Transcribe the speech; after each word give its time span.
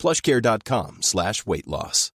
plushcare.com 0.00 1.02
slash 1.02 1.46
weight 1.46 1.66
loss. 1.66 2.12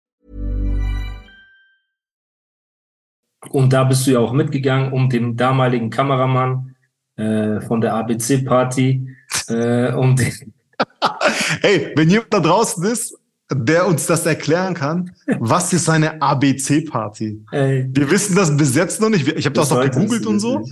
Und 3.52 3.71
da 3.73 3.84
bist 3.84 4.07
du 4.07 4.12
ja 4.12 4.20
auch 4.20 4.34
mitgegangen, 4.34 4.91
um 4.91 5.09
dem 5.09 5.38
damaligen 5.38 5.90
Kameramann 5.90 6.76
äh, 7.16 7.62
von 7.62 7.79
der 7.79 7.93
ABC-Party, 7.93 9.07
äh, 9.49 9.93
um 9.93 10.16
den... 10.16 10.34
hey, 11.62 11.93
wenn 11.95 12.09
jemand 12.09 12.34
da 12.34 12.40
draußen 12.40 12.84
ist, 12.84 13.16
der 13.53 13.85
uns 13.85 14.07
das 14.07 14.26
erklären 14.26 14.73
kann, 14.73 15.12
was 15.40 15.71
ist 15.71 15.88
eine 15.88 16.20
ABC-Party? 16.20 17.45
Wir 17.52 18.09
wissen 18.09 18.35
das 18.35 18.57
bis 18.57 18.76
jetzt 18.76 18.99
noch 18.99 19.09
nicht. 19.09 19.27
Ich 19.27 19.45
habe 19.45 19.54
das, 19.54 19.70
das 19.70 19.77
noch 19.77 19.84
gegoogelt 19.84 20.26
und 20.26 20.40
so. 20.40 20.67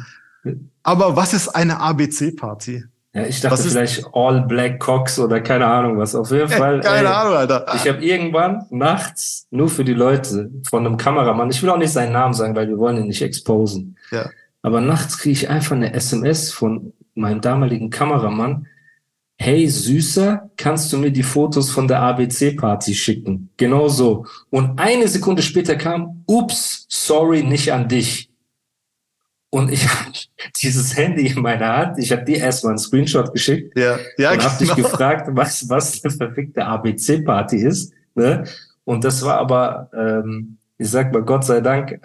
Aber 0.81 1.15
was 1.15 1.33
ist 1.33 1.49
eine 1.49 1.79
ABC-Party? 1.79 2.83
Ja, 3.15 3.25
ich 3.27 3.41
dachte 3.41 3.61
vielleicht 3.61 4.05
All 4.13 4.41
Black 4.41 4.79
Cox 4.79 5.19
oder 5.19 5.39
keine 5.39 5.67
Ahnung 5.67 5.99
was. 5.99 6.15
Auf 6.15 6.31
jeden 6.31 6.47
Fall. 6.49 6.79
keine 6.79 7.07
ey, 7.07 7.13
Ahnung, 7.13 7.35
Alter. 7.35 7.65
Ich 7.75 7.87
habe 7.87 8.03
irgendwann 8.03 8.65
nachts 8.71 9.47
nur 9.51 9.69
für 9.69 9.83
die 9.83 9.93
Leute 9.93 10.49
von 10.67 10.85
einem 10.85 10.97
Kameramann, 10.97 11.51
ich 11.51 11.61
will 11.61 11.69
auch 11.69 11.77
nicht 11.77 11.91
seinen 11.91 12.13
Namen 12.13 12.33
sagen, 12.33 12.55
weil 12.55 12.67
wir 12.67 12.79
wollen 12.79 12.97
ihn 12.97 13.07
nicht 13.07 13.21
exposen. 13.21 13.97
Ja. 14.11 14.29
Aber 14.63 14.81
nachts 14.81 15.19
kriege 15.19 15.33
ich 15.33 15.49
einfach 15.49 15.75
eine 15.75 15.93
SMS 15.93 16.51
von 16.51 16.93
meinem 17.13 17.41
damaligen 17.41 17.91
Kameramann. 17.91 18.65
Hey 19.37 19.67
Süßer, 19.67 20.49
kannst 20.57 20.91
du 20.93 20.97
mir 20.97 21.11
die 21.11 21.23
Fotos 21.23 21.69
von 21.69 21.87
der 21.87 22.01
ABC-Party 22.01 22.95
schicken? 22.95 23.49
Genau 23.57 23.89
so. 23.89 24.25
Und 24.49 24.79
eine 24.79 25.07
Sekunde 25.07 25.41
später 25.41 25.75
kam, 25.75 26.23
ups, 26.25 26.85
sorry, 26.89 27.43
nicht 27.43 27.73
an 27.73 27.87
dich. 27.87 28.29
Und 29.53 29.71
ich 29.71 29.87
habe 29.87 30.09
dieses 30.63 30.97
Handy 30.97 31.27
in 31.27 31.39
meiner 31.39 31.77
Hand, 31.77 31.99
ich 31.99 32.11
habe 32.11 32.23
dir 32.23 32.37
erstmal 32.37 32.71
einen 32.71 32.79
Screenshot 32.79 33.31
geschickt 33.31 33.77
ja, 33.77 33.99
ja, 34.17 34.31
und 34.31 34.43
habe 34.43 34.57
dich 34.57 34.73
gefragt, 34.73 35.29
was, 35.31 35.69
was 35.69 36.03
eine 36.03 36.11
verfickte 36.11 36.65
ABC-Party 36.65 37.57
ist. 37.57 37.93
Ne? 38.15 38.45
Und 38.83 39.03
das 39.03 39.23
war 39.23 39.37
aber, 39.37 39.91
ähm, 39.95 40.57
ich 40.79 40.89
sag 40.89 41.13
mal, 41.13 41.21
Gott 41.21 41.45
sei 41.45 41.61
Dank, 41.61 41.99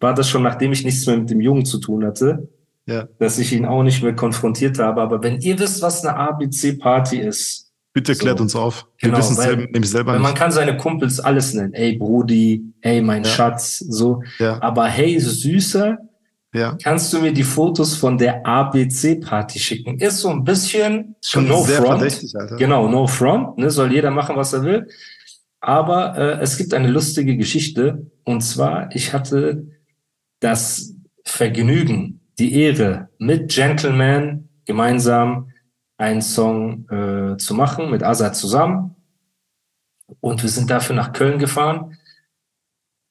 war 0.00 0.14
das 0.14 0.30
schon, 0.30 0.42
nachdem 0.42 0.72
ich 0.72 0.82
nichts 0.82 1.06
mehr 1.06 1.18
mit 1.18 1.28
dem 1.28 1.42
Jungen 1.42 1.66
zu 1.66 1.76
tun 1.78 2.06
hatte, 2.06 2.48
ja. 2.86 3.06
dass 3.18 3.38
ich 3.38 3.52
ihn 3.52 3.66
auch 3.66 3.82
nicht 3.82 4.02
mehr 4.02 4.14
konfrontiert 4.14 4.78
habe. 4.78 5.02
Aber 5.02 5.22
wenn 5.22 5.40
ihr 5.40 5.58
wisst, 5.58 5.82
was 5.82 6.06
eine 6.06 6.16
ABC-Party 6.16 7.18
ist, 7.18 7.66
Bitte 7.92 8.14
klärt 8.14 8.38
so, 8.38 8.44
uns 8.44 8.56
auf. 8.56 8.86
Wir 8.98 9.10
genau, 9.10 9.18
wissen 9.18 9.32
es 9.32 9.38
weil, 9.38 9.84
selber, 9.84 10.12
nicht. 10.14 10.22
man 10.22 10.34
kann 10.34 10.52
seine 10.52 10.76
Kumpels 10.76 11.20
alles 11.20 11.52
nennen. 11.52 11.74
Ey, 11.74 11.98
Brudi, 11.98 12.64
ey, 12.80 13.02
mein 13.02 13.24
Ja. 13.24 13.30
Schatz, 13.30 13.78
so. 13.78 14.22
Ja. 14.38 14.62
Aber 14.62 14.86
hey, 14.86 15.18
Süßer, 15.18 15.98
Ja. 16.58 16.76
kannst 16.82 17.12
du 17.12 17.20
mir 17.20 17.32
die 17.32 17.44
Fotos 17.44 17.94
von 17.94 18.18
der 18.18 18.44
ABC-Party 18.46 19.58
schicken? 19.58 19.98
Ist 19.98 20.18
so 20.18 20.30
ein 20.30 20.44
bisschen 20.44 21.16
Schon 21.24 21.48
no 21.48 21.62
front. 21.62 22.20
Genau, 22.58 22.88
no 22.88 23.06
front, 23.06 23.58
ne, 23.58 23.70
soll 23.70 23.92
jeder 23.92 24.10
machen, 24.10 24.36
was 24.36 24.52
er 24.52 24.62
will. 24.62 24.88
Aber 25.60 26.16
äh, 26.16 26.40
es 26.40 26.56
gibt 26.56 26.74
eine 26.74 26.88
lustige 26.88 27.36
Geschichte. 27.36 28.10
Und 28.24 28.42
zwar, 28.42 28.94
ich 28.94 29.12
hatte 29.12 29.66
das 30.40 30.94
Vergnügen, 31.24 32.20
die 32.38 32.54
Ehre, 32.54 33.08
mit 33.18 33.50
Gentleman 33.50 34.48
gemeinsam 34.64 35.50
einen 35.96 36.22
Song 36.22 36.88
äh, 36.90 37.36
zu 37.38 37.54
machen, 37.54 37.90
mit 37.90 38.02
Azad 38.02 38.36
zusammen. 38.36 38.94
Und 40.20 40.42
wir 40.42 40.50
sind 40.50 40.70
dafür 40.70 40.94
nach 40.94 41.12
Köln 41.12 41.38
gefahren. 41.38 41.96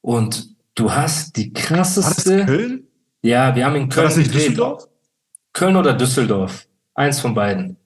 Und 0.02 0.56
du 0.76 0.92
hast 0.92 1.36
die 1.36 1.54
War 1.54 1.54
das 1.54 1.64
krasseste. 1.64 2.46
Köln? 2.46 2.88
Ja, 3.22 3.56
wir 3.56 3.66
haben 3.66 3.76
in 3.76 3.84
War 3.84 3.90
Köln 3.90 4.06
das 4.08 4.18
nicht. 4.18 4.34
Düsseldorf? 4.34 4.88
Köln 5.54 5.76
oder 5.76 5.94
Düsseldorf. 5.94 6.68
Eins 6.94 7.20
von 7.20 7.34
beiden. 7.34 7.78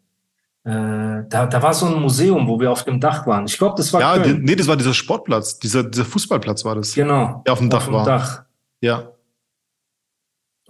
Äh, 0.64 1.24
da, 1.30 1.48
da 1.48 1.62
war 1.62 1.74
so 1.74 1.88
ein 1.88 2.00
Museum, 2.00 2.48
wo 2.48 2.60
wir 2.60 2.72
auf 2.72 2.84
dem 2.84 3.00
Dach 3.00 3.26
waren. 3.26 3.46
Ich 3.46 3.58
glaube, 3.58 3.76
das 3.78 3.92
war 3.94 4.02
Ja, 4.02 4.20
Köln. 4.22 4.42
nee, 4.44 4.56
das 4.56 4.68
war 4.68 4.76
dieser 4.78 4.94
Sportplatz, 4.94 5.58
dieser, 5.58 5.84
dieser 5.84 6.06
Fußballplatz 6.06 6.64
war 6.66 6.76
das. 6.76 6.94
genau. 6.94 7.42
Der 7.46 7.54
auf 7.54 7.60
dem 7.60 7.70
Dach 7.70 7.92
war. 7.92 8.06
Dach. 8.06 8.44
Ja. 8.82 9.12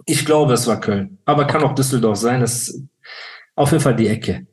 Ich 0.06 0.24
glaube, 0.24 0.54
es 0.54 0.66
war 0.66 0.80
Köln. 0.80 1.18
Aber 1.24 1.46
kann 1.46 1.62
auch 1.62 1.74
Düsseldorf 1.74 2.16
sein. 2.18 2.40
Das 2.40 2.68
ist 2.68 2.82
auf 3.54 3.70
jeden 3.72 3.82
Fall 3.82 3.94
die 3.96 4.08
Ecke. 4.08 4.46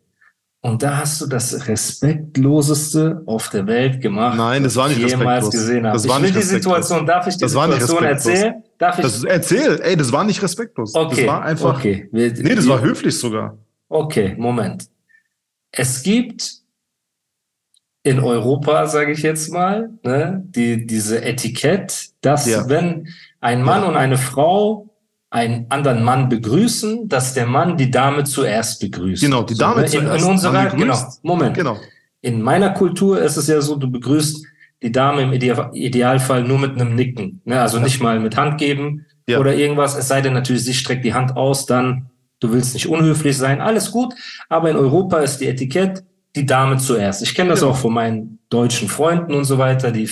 Und 0.61 0.83
da 0.83 0.97
hast 0.97 1.21
du 1.21 1.25
das 1.27 1.67
respektloseste 1.67 3.23
auf 3.25 3.49
der 3.49 3.65
Welt 3.65 4.01
gemacht. 4.01 4.37
Nein, 4.37 4.63
das 4.63 4.75
war 4.75 4.89
nicht 4.89 5.01
was 5.01 5.11
ich 5.13 5.17
jemals 5.17 5.45
respektlos. 5.45 5.51
gesehen 5.67 5.85
habe. 5.87 5.93
Das 5.97 6.07
war 6.07 6.17
ich 6.17 6.23
will 6.23 6.31
nicht 6.31 6.37
die. 6.43 6.47
Situation, 6.47 7.05
darf 7.05 7.27
ich 7.27 7.35
die 7.37 7.41
Das 7.41 7.55
war 7.55 7.67
nicht 7.67 7.79
Situation 7.81 8.03
erzählen? 8.03 8.63
Darf 8.79 8.97
ich? 8.97 9.03
Das, 9.03 9.23
erzähl, 9.23 9.79
ey, 9.83 9.95
das 9.95 10.11
war 10.11 10.23
nicht 10.23 10.41
respektlos. 10.41 10.95
okay. 10.95 11.17
Das 11.17 11.27
war 11.27 11.43
einfach. 11.43 11.77
Okay. 11.77 12.09
Wir, 12.11 12.31
Nee, 12.33 12.55
das 12.55 12.67
war 12.67 12.81
höflich 12.81 13.17
sogar. 13.19 13.57
Okay, 13.89 14.35
Moment. 14.37 14.87
Es 15.71 16.01
gibt 16.01 16.53
in 18.03 18.19
Europa, 18.19 18.87
sage 18.87 19.11
ich 19.11 19.21
jetzt 19.21 19.51
mal, 19.51 19.89
ne, 20.03 20.41
die, 20.45 20.87
diese 20.87 21.21
Etikett, 21.23 22.09
dass 22.21 22.47
Ja. 22.47 22.67
wenn 22.69 23.07
ein 23.41 23.61
Mann 23.61 23.83
Ja. 23.83 23.89
und 23.89 23.95
eine 23.97 24.17
Frau 24.17 24.87
einen 25.29 25.65
anderen 25.69 26.01
Mann 26.03 26.27
begrüßen, 26.29 27.07
dass 27.07 27.33
der 27.35 27.45
Mann 27.45 27.77
die 27.77 27.91
Dame 27.91 28.23
zuerst 28.23 28.79
begrüßt. 28.79 29.21
Genau, 29.21 29.43
die 29.43 29.53
Dame 29.55 29.81
ne, 29.81 29.85
in, 29.85 29.91
zuerst. 29.91 30.23
In 30.25 30.31
unserer, 30.31 30.69
genau, 30.69 30.97
Moment. 31.21 31.55
Genau. 31.55 31.77
In 32.21 32.41
meiner 32.41 32.71
Kultur 32.73 33.21
ist 33.21 33.37
es 33.37 33.47
ja 33.47 33.61
so, 33.61 33.75
du 33.75 33.91
begrüßt 33.91 34.43
die 34.81 34.91
Dame 34.91 35.23
im 35.23 35.33
Ide 35.33 35.69
Idealfall 35.73 36.43
nur 36.43 36.59
mit 36.59 36.73
einem 36.79 36.95
Nicken. 36.95 37.41
Ne? 37.45 37.59
Also 37.59 37.79
nicht 37.79 38.01
mal 38.01 38.19
mit 38.19 38.37
Hand 38.37 38.57
geben 38.57 39.05
Ja. 39.27 39.39
oder 39.39 39.53
irgendwas. 39.55 39.95
Es 39.97 40.07
sei 40.07 40.21
denn 40.21 40.33
natürlich, 40.33 40.63
sie 40.63 40.73
streckt 40.73 41.03
die 41.05 41.13
Hand 41.13 41.35
aus, 41.35 41.65
dann 41.65 42.09
du 42.39 42.51
willst 42.53 42.73
nicht 42.73 42.87
unhöflich 42.87 43.37
sein. 43.37 43.59
Alles 43.61 43.91
gut. 43.91 44.13
Aber 44.47 44.69
in 44.69 44.77
Europa 44.77 45.19
ist 45.19 45.39
die 45.39 45.47
Etikett 45.47 46.03
die 46.35 46.45
Dame 46.45 46.77
zuerst. 46.77 47.21
Ich 47.23 47.35
kenne 47.35 47.49
das 47.49 47.59
Genau. 47.61 47.71
auch 47.71 47.77
von 47.77 47.93
meinen 47.93 48.39
deutschen 48.49 48.87
Freunden 48.87 49.33
und 49.33 49.45
so 49.45 49.57
weiter. 49.57 49.91
Die, 49.91 50.07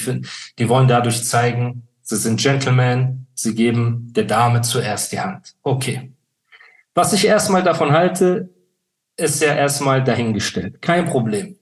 die 0.60 0.70
wollen 0.70 0.88
dadurch 0.88 1.24
zeigen, 1.24 1.84
sie 2.02 2.18
sind 2.18 2.40
Gentlemen. 2.42 3.28
Sie 3.36 3.54
geben 3.54 4.12
der 4.16 4.24
Dame 4.24 4.62
zuerst 4.62 5.12
die 5.12 5.20
Hand. 5.20 5.54
Okay. 5.62 6.12
Was 6.96 7.14
ich 7.14 7.26
erstmal 7.26 7.62
davon 7.62 7.92
halte, 7.92 8.50
ist 9.16 9.42
ja 9.44 9.54
erstmal 9.54 10.04
dahingestellt. 10.04 10.82
Kein 10.82 11.06
Problem. 11.06 11.57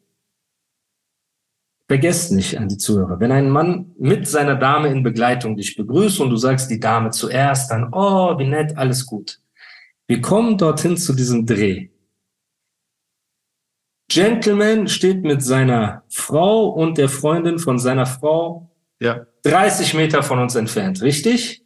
Vergesst 1.88 2.32
nicht 2.32 2.58
an 2.58 2.68
die 2.68 2.78
Zuhörer, 2.78 3.20
wenn 3.20 3.32
ein 3.32 3.50
Mann 3.50 3.92
mit 4.00 4.28
seiner 4.28 4.56
Dame 4.56 4.88
in 4.88 5.04
Begleitung 5.04 5.56
dich 5.56 5.76
begrüßt 5.76 6.20
und 6.20 6.32
du 6.32 6.36
sagst 6.38 6.72
die 6.72 6.80
Dame 6.80 7.12
zuerst, 7.12 7.70
dann, 7.70 7.90
oh, 7.94 8.38
wie 8.40 8.48
nett, 8.48 8.76
alles 8.78 9.06
gut. 9.06 9.40
Wir 10.08 10.20
kommen 10.22 10.58
dorthin 10.58 10.98
zu 10.98 11.14
diesem 11.14 11.46
Dreh. 11.46 11.90
Gentleman 14.10 14.88
steht 14.88 15.24
mit 15.24 15.44
seiner 15.44 16.04
Frau 16.10 16.68
und 16.70 16.98
der 16.98 17.10
Freundin 17.10 17.60
von 17.60 17.80
seiner 17.80 18.06
Frau 18.06 18.70
Ja. 19.00 19.26
30 19.44 19.94
Meter 19.94 20.24
von 20.24 20.40
uns 20.40 20.56
entfernt, 20.56 21.02
richtig? 21.02 21.64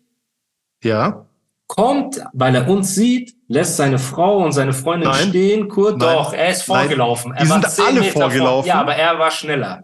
Ja. 0.84 1.26
Kommt, 1.68 2.22
weil 2.34 2.56
er 2.56 2.68
uns 2.68 2.96
sieht, 2.96 3.36
lässt 3.48 3.78
seine 3.78 4.00
Frau 4.00 4.44
und 4.44 4.54
seine 4.54 4.74
Freundin 4.74 5.10
Nein. 5.10 5.30
stehen, 5.30 5.68
kurz. 5.70 5.98
Nein. 5.98 6.16
Doch, 6.16 6.34
er 6.34 6.50
ist 6.50 6.68
Nein. 6.68 6.80
vorgelaufen. 6.82 7.34
Die 7.38 7.44
er 7.44 7.50
war 7.50 7.62
sind 7.62 7.72
10 7.72 7.86
alle 7.86 8.00
Meter 8.00 8.12
vor- 8.14 8.22
vorgelaufen. 8.24 8.68
Ja, 8.68 8.76
aber 8.82 8.96
er 8.96 9.20
war 9.20 9.32
schneller. 9.32 9.84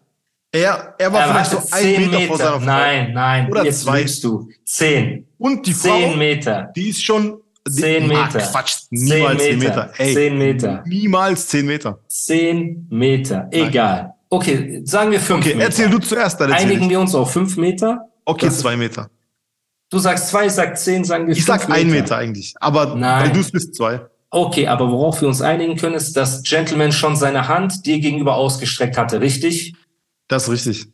Er, 0.56 0.96
er 0.98 1.12
war 1.14 1.22
er 1.22 1.28
vielleicht 1.46 1.52
so 1.52 1.62
ein 1.72 2.10
Meter, 2.12 2.28
vor 2.28 2.38
seiner 2.38 2.52
Frau. 2.60 2.66
Nein, 2.66 3.14
nein, 3.14 3.50
Oder 3.52 3.64
jetzt 3.66 3.82
zwei. 3.82 4.00
lügst 4.02 4.24
du. 4.24 4.50
Zehn. 4.64 5.28
Und 5.38 5.66
die 5.68 5.74
Zehn 5.74 6.12
Frau, 6.12 6.16
Meter. 6.16 6.72
die 6.76 6.90
ist 6.90 7.04
schon. 7.04 7.38
Zehn 7.68 8.04
Ah, 8.12 8.26
Meter. 8.28 8.40
Quatsch, 8.46 8.76
Zehn 8.94 9.04
niemals 9.06 9.42
zehn 9.44 9.58
Meter. 9.60 9.70
Meter. 9.88 9.94
Ey, 9.98 10.14
Zehn 10.14 10.38
Meter. 10.38 10.84
Niemals 10.86 11.48
zehn 11.48 11.66
Meter. 11.66 12.00
Zehn 12.08 12.88
Meter. 12.92 13.48
Egal. 13.52 14.14
Okay, 14.30 14.82
sagen 14.84 15.10
wir 15.12 15.20
fünf 15.20 15.40
Okay, 15.44 15.56
Meter. 15.56 15.66
erzähl 15.68 15.90
du 15.90 15.98
zuerst, 16.00 16.40
dann 16.40 16.52
Einigen 16.52 16.84
ich. 16.84 16.90
wir 16.90 17.00
uns 17.00 17.16
auf 17.16 17.32
fünf 17.32 17.58
Meter. 17.58 18.02
Okay, 18.24 18.46
Das- 18.48 18.60
zwei 18.60 18.76
Meter. 18.78 19.10
Du 19.90 19.98
sagst 20.00 20.30
zwei, 20.30 20.46
ich 20.48 20.52
sag 20.52 20.78
zehn, 20.78 21.04
sagen 21.04 21.28
wir 21.28 21.36
Ich 21.36 21.46
sag 21.46 21.70
ein 21.72 21.90
Meter 21.90 22.18
eigentlich. 22.18 22.54
Aber 22.60 22.96
Nein. 22.96 23.24
weil 23.26 23.32
du 23.32 23.40
es 23.40 23.52
bist, 23.52 23.76
zwei. 23.76 24.02
Okay, 24.32 24.68
aber 24.68 24.92
worauf 24.92 25.22
wir 25.22 25.28
uns 25.28 25.42
einigen 25.42 25.76
können, 25.78 25.96
ist, 25.96 26.18
dass 26.18 26.44
Gentleman 26.44 26.92
schon 26.92 27.16
seine 27.16 27.48
Hand 27.48 27.86
dir 27.86 28.00
gegenüber 28.00 28.36
ausgestreckt 28.36 28.98
hatte, 28.98 29.22
richtig? 29.22 29.76
Das 30.28 30.44
ist 30.44 30.50
richtig. 30.50 30.88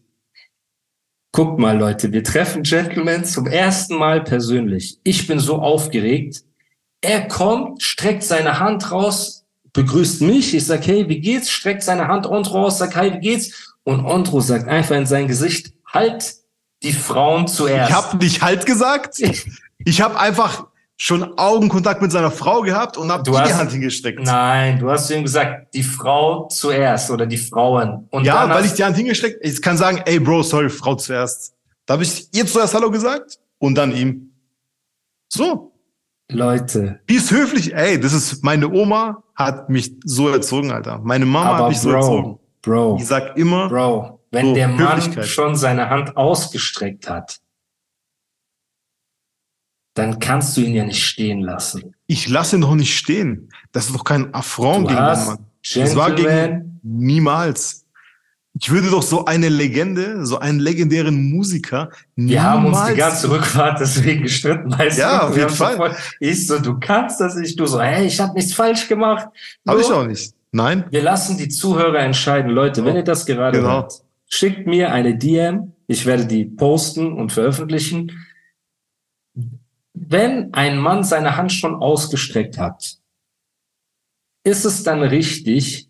Guckt 1.31 1.59
mal, 1.59 1.77
Leute, 1.77 2.11
wir 2.11 2.23
treffen 2.23 2.63
Gentleman 2.63 3.23
zum 3.23 3.47
ersten 3.47 3.95
Mal 3.95 4.23
persönlich. 4.23 4.99
Ich 5.03 5.27
bin 5.27 5.39
so 5.39 5.59
aufgeregt. 5.59 6.43
Er 6.99 7.27
kommt, 7.27 7.81
streckt 7.81 8.23
seine 8.23 8.59
Hand 8.59 8.91
raus, 8.91 9.45
begrüßt 9.73 10.21
mich. 10.21 10.53
Ich 10.53 10.65
sag, 10.65 10.85
hey, 10.85 11.07
wie 11.07 11.21
geht's? 11.21 11.49
Streckt 11.49 11.83
seine 11.83 12.07
Hand 12.09 12.27
Ondro 12.27 12.63
raus, 12.63 12.77
sag, 12.77 12.95
hey, 12.95 13.13
wie 13.13 13.19
geht's? 13.19 13.75
Und 13.83 14.05
Ondro 14.05 14.41
sagt 14.41 14.67
einfach 14.67 14.95
in 14.95 15.05
sein 15.05 15.27
Gesicht, 15.27 15.73
halt 15.87 16.35
die 16.83 16.93
Frauen 16.93 17.47
zuerst. 17.47 17.89
Ich 17.89 17.95
habe 17.95 18.17
nicht 18.17 18.41
halt 18.41 18.65
gesagt. 18.65 19.17
Ich 19.83 19.99
habe 19.99 20.19
einfach 20.19 20.67
schon 21.03 21.35
Augenkontakt 21.35 21.99
mit 21.99 22.11
seiner 22.11 22.29
Frau 22.29 22.61
gehabt 22.61 22.95
und 22.95 23.11
habe 23.11 23.23
die 23.23 23.35
Hand 23.35 23.71
hingestreckt. 23.71 24.19
Nein, 24.21 24.77
du 24.77 24.91
hast 24.91 25.09
ihm 25.09 25.23
gesagt, 25.23 25.73
die 25.73 25.81
Frau 25.81 26.47
zuerst 26.47 27.09
oder 27.09 27.25
die 27.25 27.37
Frauen. 27.37 28.07
Und 28.11 28.23
ja, 28.23 28.47
weil 28.47 28.65
ich 28.65 28.73
die 28.73 28.83
Hand 28.83 28.97
hingestreckt, 28.97 29.43
ich 29.43 29.59
kann 29.63 29.77
sagen, 29.77 30.03
ey 30.05 30.19
Bro, 30.19 30.43
sorry, 30.43 30.69
Frau 30.69 30.93
zuerst. 30.93 31.55
Da 31.87 31.95
habe 31.95 32.03
ich 32.03 32.27
ihr 32.35 32.45
zuerst 32.45 32.75
Hallo 32.75 32.91
gesagt 32.91 33.39
und 33.57 33.73
dann 33.73 33.95
ihm. 33.95 34.29
So. 35.27 35.71
Leute. 36.29 36.99
Die 37.09 37.15
ist 37.15 37.31
höflich, 37.31 37.73
ey, 37.73 37.99
das 37.99 38.13
ist 38.13 38.43
meine 38.43 38.69
Oma 38.69 39.23
hat 39.33 39.71
mich 39.71 39.95
so 40.05 40.29
erzogen, 40.29 40.71
Alter. 40.71 40.99
Meine 40.99 41.25
Mama 41.25 41.49
Aber 41.49 41.63
hat 41.63 41.69
mich 41.69 41.81
Bro, 41.81 41.89
so 41.89 41.95
erzogen. 41.95 42.39
Bro. 42.61 42.97
Ich 42.99 43.07
sag 43.07 43.35
immer. 43.37 43.69
Bro, 43.69 44.19
wenn 44.29 44.49
so, 44.49 44.53
der 44.53 44.67
Mann 44.67 45.23
schon 45.23 45.55
seine 45.55 45.89
Hand 45.89 46.15
ausgestreckt 46.15 47.09
hat, 47.09 47.39
dann 49.93 50.19
kannst 50.19 50.55
du 50.55 50.61
ihn 50.61 50.73
ja 50.73 50.85
nicht 50.85 51.03
stehen 51.03 51.41
lassen. 51.41 51.95
Ich 52.07 52.27
lasse 52.29 52.55
ihn 52.55 52.61
doch 52.61 52.75
nicht 52.75 52.95
stehen. 52.95 53.49
Das 53.71 53.87
ist 53.87 53.95
doch 53.95 54.03
kein 54.03 54.33
Affront 54.33 54.87
gegen 54.87 54.99
den 54.99 55.25
Mann. 55.25 55.45
Das 55.75 55.95
war 55.95 56.11
gegen 56.11 56.79
niemals. 56.83 57.85
Ich 58.59 58.69
würde 58.69 58.89
doch 58.89 59.01
so 59.01 59.25
eine 59.25 59.47
Legende, 59.49 60.25
so 60.25 60.39
einen 60.39 60.59
legendären 60.59 61.31
Musiker. 61.31 61.89
Wir 62.15 62.43
haben 62.43 62.65
uns 62.65 62.85
die 62.85 62.95
ganze 62.95 63.31
Rückfahrt 63.31 63.79
deswegen 63.79 64.23
gestritten, 64.23 64.77
weißt 64.77 64.99
ja, 64.99 65.19
du? 65.19 65.27
auf 65.27 65.37
jeden 65.37 65.49
Fall. 65.49 65.71
Sofort, 65.73 65.95
ich 66.19 66.47
so, 66.47 66.59
du 66.59 66.77
kannst 66.79 67.21
das 67.21 67.35
nicht. 67.35 67.59
Du 67.59 67.65
so, 67.65 67.81
hey, 67.81 68.05
ich 68.05 68.19
habe 68.19 68.33
nichts 68.33 68.53
falsch 68.53 68.87
gemacht. 68.87 69.27
Habe 69.65 69.81
ich 69.81 69.91
auch 69.91 70.05
nicht. 70.05 70.33
Nein. 70.51 70.83
Wir 70.89 71.01
lassen 71.01 71.37
die 71.37 71.47
Zuhörer 71.47 71.99
entscheiden. 71.99 72.51
Leute, 72.51 72.81
ja. 72.81 72.87
wenn 72.87 72.97
ihr 72.97 73.03
das 73.03 73.25
gerade 73.25 73.59
genau. 73.59 73.69
hört, 73.69 73.93
schickt 74.27 74.67
mir 74.67 74.91
eine 74.91 75.17
DM. 75.17 75.71
Ich 75.87 76.05
werde 76.05 76.25
die 76.25 76.45
posten 76.45 77.13
und 77.13 77.31
veröffentlichen 77.31 78.11
wenn 79.93 80.53
ein 80.53 80.77
Mann 80.77 81.03
seine 81.03 81.37
Hand 81.37 81.51
schon 81.51 81.75
ausgestreckt 81.75 82.57
hat, 82.57 82.97
ist 84.43 84.65
es 84.65 84.83
dann 84.83 85.03
richtig, 85.03 85.87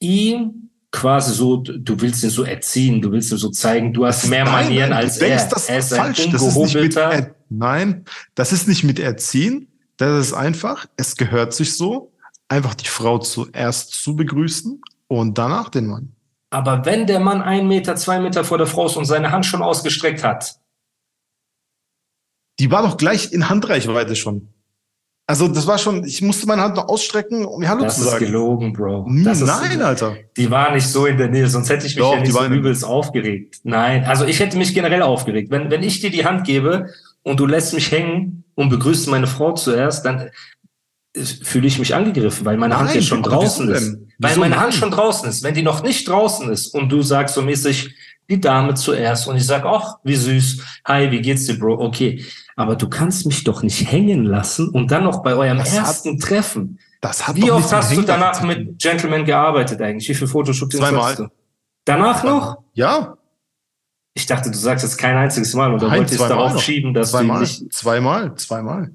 ihm 0.00 0.70
quasi 0.90 1.32
so, 1.32 1.56
du 1.56 2.00
willst 2.00 2.22
ihn 2.22 2.30
so 2.30 2.44
erziehen, 2.44 3.00
du 3.00 3.10
willst 3.12 3.32
ihm 3.32 3.38
so 3.38 3.50
zeigen, 3.50 3.92
du 3.92 4.06
hast 4.06 4.28
mehr 4.28 4.44
nein, 4.44 4.66
Manieren 4.66 4.90
nein, 4.90 5.04
als 5.04 5.18
du 5.18 5.26
denkst, 5.26 5.44
er. 5.44 5.48
Das 5.48 5.68
er 5.68 5.78
ist 5.78 5.94
falsch. 5.94 6.28
Das 6.30 6.42
ist 6.42 6.56
nicht 6.56 6.74
mit 6.74 6.96
er 6.96 7.34
nein, 7.48 8.04
das 8.34 8.52
ist 8.52 8.68
nicht 8.68 8.84
mit 8.84 8.98
Erziehen. 8.98 9.68
Das 9.96 10.26
ist 10.26 10.32
einfach, 10.32 10.86
es 10.96 11.16
gehört 11.16 11.54
sich 11.54 11.76
so, 11.76 12.12
einfach 12.48 12.74
die 12.74 12.88
Frau 12.88 13.18
zuerst 13.18 13.92
zu 13.92 14.16
begrüßen 14.16 14.80
und 15.08 15.38
danach 15.38 15.68
den 15.68 15.86
Mann. 15.86 16.12
Aber 16.50 16.84
wenn 16.84 17.06
der 17.06 17.20
Mann 17.20 17.40
ein 17.40 17.66
Meter, 17.66 17.96
zwei 17.96 18.18
Meter 18.20 18.44
vor 18.44 18.58
der 18.58 18.66
Frau 18.66 18.86
ist 18.86 18.96
und 18.96 19.06
seine 19.06 19.30
Hand 19.30 19.46
schon 19.46 19.62
ausgestreckt 19.62 20.22
hat, 20.22 20.56
die 22.58 22.70
war 22.70 22.82
doch 22.82 22.96
gleich 22.96 23.32
in 23.32 23.48
Handreichweite 23.48 24.16
schon. 24.16 24.48
Also 25.26 25.48
das 25.48 25.66
war 25.66 25.78
schon, 25.78 26.04
ich 26.04 26.20
musste 26.20 26.46
meine 26.46 26.62
Hand 26.62 26.76
noch 26.76 26.88
ausstrecken, 26.88 27.44
um 27.44 27.60
mir 27.60 27.68
Hallo 27.68 27.84
das 27.84 27.94
zu 27.94 28.02
sagen. 28.02 28.14
Das 28.14 28.22
ist 28.22 28.26
gelogen, 28.26 28.72
Bro. 28.72 29.08
Das 29.24 29.40
Nein, 29.40 29.78
ist, 29.78 29.80
Alter. 29.80 30.16
Die 30.36 30.50
war 30.50 30.72
nicht 30.74 30.86
so 30.86 31.06
in 31.06 31.16
der 31.16 31.28
Nähe, 31.28 31.48
sonst 31.48 31.70
hätte 31.70 31.86
ich 31.86 31.94
mich 31.94 32.04
doch, 32.04 32.14
ja 32.14 32.20
nicht 32.20 32.32
so 32.32 32.44
übelst 32.44 32.84
aufgeregt. 32.84 33.60
Nein, 33.62 34.04
also 34.04 34.24
ich 34.24 34.40
hätte 34.40 34.58
mich 34.58 34.74
generell 34.74 35.02
aufgeregt. 35.02 35.50
Wenn, 35.50 35.70
wenn 35.70 35.82
ich 35.82 36.00
dir 36.00 36.10
die 36.10 36.24
Hand 36.24 36.44
gebe 36.44 36.90
und 37.22 37.38
du 37.38 37.46
lässt 37.46 37.72
mich 37.72 37.92
hängen 37.92 38.44
und 38.56 38.68
begrüßt 38.68 39.08
meine 39.08 39.28
Frau 39.28 39.52
zuerst, 39.52 40.04
dann 40.04 40.30
fühle 41.14 41.66
ich 41.66 41.78
mich 41.78 41.94
angegriffen, 41.94 42.44
weil 42.44 42.56
meine 42.56 42.74
Nein, 42.74 42.84
Hand 42.84 42.94
jetzt 42.94 43.06
schon 43.06 43.22
draußen 43.22 43.68
ist. 43.70 43.98
Weil 44.18 44.36
meine 44.38 44.58
Hand 44.58 44.74
schon 44.74 44.90
draußen 44.90 45.28
ist. 45.28 45.42
Wenn 45.42 45.54
die 45.54 45.62
noch 45.62 45.82
nicht 45.82 46.08
draußen 46.08 46.50
ist 46.50 46.74
und 46.74 46.90
du 46.90 47.02
sagst 47.02 47.34
so 47.34 47.42
mäßig, 47.42 47.94
die 48.28 48.40
Dame 48.40 48.74
zuerst 48.74 49.28
und 49.28 49.36
ich 49.36 49.46
sag, 49.46 49.64
ach, 49.64 49.96
wie 50.04 50.16
süß, 50.16 50.62
hi, 50.86 51.10
wie 51.10 51.20
geht's 51.20 51.46
dir, 51.46 51.58
Bro? 51.58 51.80
Okay, 51.84 52.24
aber 52.56 52.76
du 52.76 52.88
kannst 52.88 53.26
mich 53.26 53.44
doch 53.44 53.62
nicht 53.62 53.90
hängen 53.90 54.24
lassen 54.24 54.68
und 54.68 54.90
dann 54.90 55.04
noch 55.04 55.22
bei 55.22 55.34
eurem 55.34 55.58
das 55.58 55.74
ersten 55.74 56.14
hat, 56.14 56.20
Treffen. 56.20 56.78
Das 57.00 57.26
hat 57.26 57.36
Wie 57.36 57.50
oft 57.50 57.72
hast 57.72 57.96
du 57.96 58.02
danach 58.02 58.42
mit 58.42 58.78
Gentleman 58.78 59.24
gearbeitet 59.24 59.80
eigentlich? 59.82 60.08
Wie 60.08 60.14
viel 60.14 60.28
Fotoshootings 60.28 60.82
Zweimal. 60.84 61.16
du? 61.16 61.28
Danach 61.84 62.22
noch? 62.22 62.58
Ja. 62.74 63.16
Ich 64.14 64.26
dachte, 64.26 64.50
du 64.50 64.56
sagst 64.56 64.84
jetzt 64.84 64.98
kein 64.98 65.16
einziges 65.16 65.54
Mal 65.54 65.74
oder 65.74 65.90
wolltest 65.90 66.20
darauf 66.20 66.54
noch. 66.54 66.60
schieben, 66.60 66.94
dass 66.94 67.10
zweimal. 67.10 67.38
du 67.38 67.40
nicht. 67.42 67.72
Zweimal, 67.72 68.34
zweimal. 68.36 68.92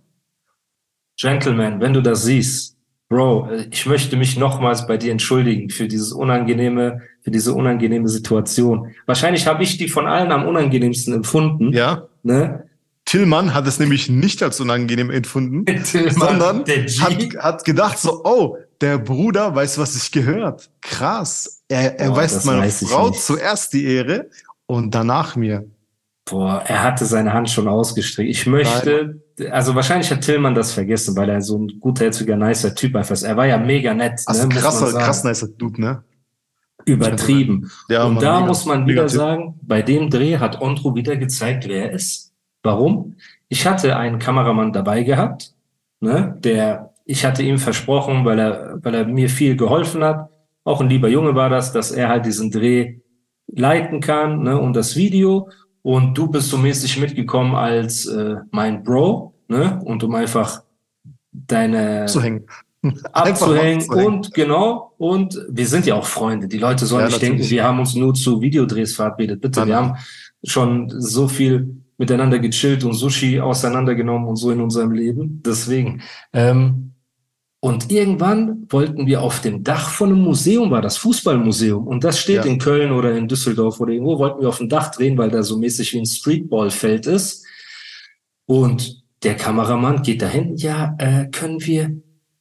Gentleman, 1.20 1.82
wenn 1.82 1.94
du 1.94 2.02
das 2.02 2.24
siehst, 2.24 2.77
Bro, 3.10 3.50
ich 3.72 3.86
möchte 3.86 4.18
mich 4.18 4.38
nochmals 4.38 4.86
bei 4.86 4.98
dir 4.98 5.14
entschuldigen 5.14 5.70
für 5.70 5.88
dieses 5.88 6.12
unangenehme, 6.12 7.02
für 7.22 7.32
diese 7.32 7.54
unangenehme 7.54 8.10
Situation. 8.10 8.94
Wahrscheinlich 9.06 9.48
habe 9.48 9.64
ich 9.64 9.78
die 9.78 9.88
von 9.88 10.08
allen 10.08 10.32
am 10.32 10.46
unangenehmsten 10.46 11.14
empfunden. 11.14 11.72
Ja. 11.72 12.10
Ne? 12.24 12.68
Tillmann 13.06 13.54
hat 13.54 13.66
es 13.66 13.80
nämlich 13.80 14.10
nicht 14.10 14.44
als 14.44 14.60
unangenehm 14.60 15.10
empfunden, 15.10 15.66
sondern 16.10 16.66
hat, 16.66 17.38
hat 17.40 17.64
gedacht 17.64 17.98
so, 17.98 18.26
oh, 18.26 18.58
der 18.82 18.98
Bruder 18.98 19.56
weiß, 19.56 19.78
was 19.78 19.94
sich 19.94 20.12
gehört. 20.12 20.70
Krass. 20.82 21.64
Er, 21.70 21.98
er 21.98 22.10
Boah, 22.10 22.18
weiß 22.18 22.44
meiner 22.44 22.70
Frau 22.70 23.10
zuerst 23.12 23.72
die 23.72 23.86
Ehre 23.86 24.30
und 24.66 24.94
danach 24.94 25.38
mir. 25.38 25.66
Boah, 26.26 26.62
er 26.68 26.84
hatte 26.84 27.06
seine 27.06 27.32
Hand 27.32 27.50
schon 27.50 27.70
ausgestreckt. 27.70 28.30
Ich 28.30 28.46
möchte, 28.46 29.06
Nein. 29.06 29.22
Also 29.52 29.76
wahrscheinlich 29.76 30.10
hat 30.12 30.22
Tillmann 30.22 30.56
das 30.56 30.74
vergessen, 30.74 31.16
weil 31.16 31.30
er 31.30 31.42
so 31.42 31.58
ein 31.58 31.80
gutherziger, 31.80 32.36
nicer 32.36 32.74
Typ 32.74 32.96
einfach 32.96 33.14
ist. 33.14 33.24
Er 33.24 33.38
war 33.38 33.46
ja 33.46 33.58
mega 33.58 33.94
nett. 33.94 34.22
Also 34.26 34.48
ne, 34.48 34.56
krasser, 34.56 34.92
krass 34.98 35.24
nicer 35.24 35.48
Dude, 35.48 35.82
ne? 35.82 36.04
Übertrieben. 36.86 37.70
Ja, 37.90 38.06
und 38.06 38.22
da 38.22 38.36
mega, 38.36 38.48
muss 38.48 38.66
man 38.66 38.88
wieder 38.88 39.10
sagen, 39.10 39.60
bei 39.62 39.82
dem 39.82 40.10
Dreh 40.10 40.38
hat 40.38 40.62
Ondro 40.62 40.96
wieder 40.96 41.18
gezeigt, 41.18 41.68
wer 41.68 41.90
er 41.90 41.92
ist. 41.92 42.34
Warum? 42.64 43.16
Ich 43.50 43.68
hatte 43.68 43.96
einen 43.96 44.20
Kameramann 44.20 44.74
dabei 44.74 45.04
gehabt, 45.04 45.54
ne, 46.00 46.38
der, 46.40 46.94
ich 47.06 47.26
hatte 47.26 47.44
ihm 47.44 47.60
versprochen, 47.60 48.26
weil 48.26 48.40
er, 48.40 48.80
weil 48.84 48.96
er 48.96 49.06
mir 49.06 49.30
viel 49.30 49.56
geholfen 49.56 50.04
hat, 50.04 50.30
auch 50.64 50.82
ein 50.82 50.90
lieber 50.90 51.08
Junge 51.08 51.36
war 51.36 51.50
das, 51.50 51.72
dass 51.72 51.92
er 51.92 52.10
halt 52.10 52.26
diesen 52.26 52.52
Dreh 52.52 53.00
leiten 53.48 54.00
kann, 54.00 54.44
ne, 54.44 54.60
und 54.60 54.74
das 54.74 54.96
Video. 54.96 55.50
Und 55.88 56.18
du 56.18 56.28
bist 56.28 56.50
so 56.50 56.58
mäßig 56.58 56.98
mitgekommen 56.98 57.56
als 57.56 58.06
äh, 58.08 58.36
mein 58.52 58.84
Bro, 58.84 59.34
ne, 59.48 59.80
und 59.86 60.04
um 60.04 60.16
einfach 60.16 60.62
deine 61.32 62.02
abzuhängen, 62.02 62.46
abzuhängen 63.14 63.90
und 63.90 64.34
genau 64.34 64.94
und 64.98 65.40
wir 65.50 65.66
sind 65.66 65.86
ja 65.86 65.96
auch 65.96 66.06
Freunde. 66.06 66.50
Die 66.50 66.58
Leute 66.58 66.86
sollen 66.86 67.04
ja, 67.04 67.08
nicht 67.08 67.22
denken, 67.22 67.50
wir 67.50 67.64
haben 67.64 67.80
uns 67.80 67.96
nur 67.96 68.14
zu 68.14 68.42
Videodrehs 68.42 68.98
verabredet. 68.98 69.40
Bitte, 69.40 69.62
Nein. 69.62 69.70
wir 69.70 69.76
haben 69.78 69.98
schon 70.44 70.90
so 70.90 71.30
viel 71.30 71.78
miteinander 71.98 72.40
gechillt 72.40 72.84
und 72.84 72.92
Sushi 72.92 73.40
auseinandergenommen 73.40 74.28
und 74.28 74.36
so 74.36 74.52
in 74.52 74.60
unserem 74.60 74.92
Leben. 74.92 75.42
Deswegen. 75.46 76.02
Ähm, 76.34 76.96
und 77.60 77.92
irgendwann 77.92 78.68
wollten 78.70 79.08
wir 79.08 79.22
auf 79.22 79.42
dem 79.42 79.64
Dach 79.64 79.90
von 79.90 80.10
einem 80.10 80.22
Museum, 80.22 80.70
war 80.70 80.82
das 80.82 80.98
Fußballmuseum, 80.98 81.88
und 81.88 82.04
das 82.04 82.20
steht 82.20 82.38
ja. 82.38 82.44
in 82.44 82.60
Köln 82.60 82.92
oder 82.92 83.16
in 83.18 83.28
Düsseldorf 83.28 83.80
oder 83.80 83.94
irgendwo, 83.94 84.20
wollten 84.20 84.42
wir 84.42 84.50
auf 84.50 84.60
dem 84.60 84.70
Dach 84.70 84.92
drehen, 84.92 85.18
weil 85.18 85.32
da 85.32 85.42
so 85.42 85.58
mäßig 85.58 85.94
wie 85.94 86.00
ein 86.00 86.06
Streetballfeld 86.06 87.08
ist. 87.08 87.46
Und 88.46 89.04
der 89.24 89.36
Kameramann 89.36 90.04
geht 90.04 90.22
dahin, 90.22 90.56
ja, 90.56 90.96
äh, 91.00 91.28
können 91.28 91.60
wir 91.66 91.92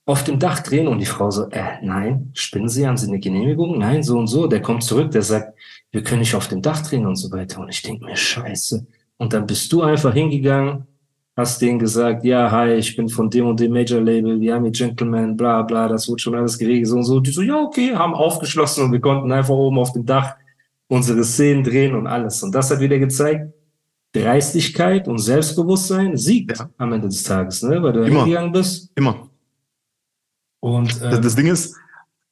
auf 0.05 0.23
dem 0.25 0.39
Dach 0.39 0.61
drehen? 0.61 0.87
Und 0.87 0.99
die 0.99 1.07
Frau 1.07 1.31
so, 1.31 1.49
äh, 1.51 1.79
nein, 1.83 2.31
spinnen 2.35 2.69
Sie, 2.69 2.87
haben 2.87 2.97
Sie 2.97 3.09
eine 3.09 3.19
Genehmigung? 3.19 3.79
Nein, 3.79 4.03
so 4.03 4.19
und 4.19 4.29
so. 4.29 4.47
Der 4.47 4.63
kommt 4.63 4.85
zurück, 4.85 5.11
der 5.11 5.23
sagt, 5.23 5.59
wir 5.91 6.03
können 6.03 6.21
nicht 6.21 6.35
auf 6.35 6.49
dem 6.49 6.63
Dach 6.63 6.87
drehen 6.87 7.07
und 7.07 7.17
so 7.17 7.31
weiter. 7.33 7.61
Und 7.61 7.69
ich 7.69 7.83
denke 7.83 8.05
mir, 8.05 8.17
scheiße. 8.17 8.87
Und 9.17 9.33
dann 9.33 9.47
bist 9.47 9.73
du 9.73 9.83
einfach 9.83 10.15
hingegangen, 10.15 10.87
hast 11.37 11.61
denen 11.61 11.78
gesagt, 11.78 12.25
ja, 12.25 12.50
hi, 12.50 12.73
ich 12.75 12.97
bin 12.97 13.09
von 13.09 13.28
dem 13.28 13.47
und 13.47 13.61
dem 13.61 13.73
Major 13.73 14.00
Label, 14.00 14.40
wir 14.40 14.55
haben 14.55 14.64
hier 14.64 14.73
Gentleman, 14.73 15.37
bla 15.37 15.62
bla, 15.62 15.87
das 15.87 16.09
wird 16.09 16.21
schon 16.21 16.35
alles 16.35 16.59
geregelt 16.59 16.88
so 16.88 16.97
und 16.97 17.05
so. 17.05 17.21
Die 17.21 17.31
so, 17.31 17.43
ja, 17.43 17.61
okay, 17.61 17.95
haben 17.95 18.14
aufgeschlossen 18.14 18.85
und 18.85 18.93
wir 18.93 19.00
konnten 19.00 19.31
einfach 19.31 19.55
oben 19.55 19.78
auf 19.78 19.93
dem 19.93 20.07
Dach 20.07 20.35
unsere 20.88 21.25
Szenen 21.25 21.62
drehen 21.62 21.95
und 21.95 22.07
alles. 22.07 22.43
Und 22.43 22.55
das 22.55 22.71
hat 22.71 22.81
wieder 22.81 22.99
gezeigt, 22.99 23.52
Dreistigkeit 24.12 25.09
und 25.09 25.19
Selbstbewusstsein 25.19 26.16
siegt 26.16 26.59
ja. 26.59 26.71
am 26.78 26.93
Ende 26.93 27.09
des 27.09 27.23
Tages, 27.23 27.62
ne? 27.62 27.83
weil 27.83 27.93
du 27.93 28.02
Immer. 28.02 28.21
hingegangen 28.21 28.52
bist. 28.52 28.90
Immer. 28.95 29.28
Und 30.61 31.00
ähm, 31.02 31.23
das 31.23 31.37
Ding 31.37 31.49
ist, 31.49 31.76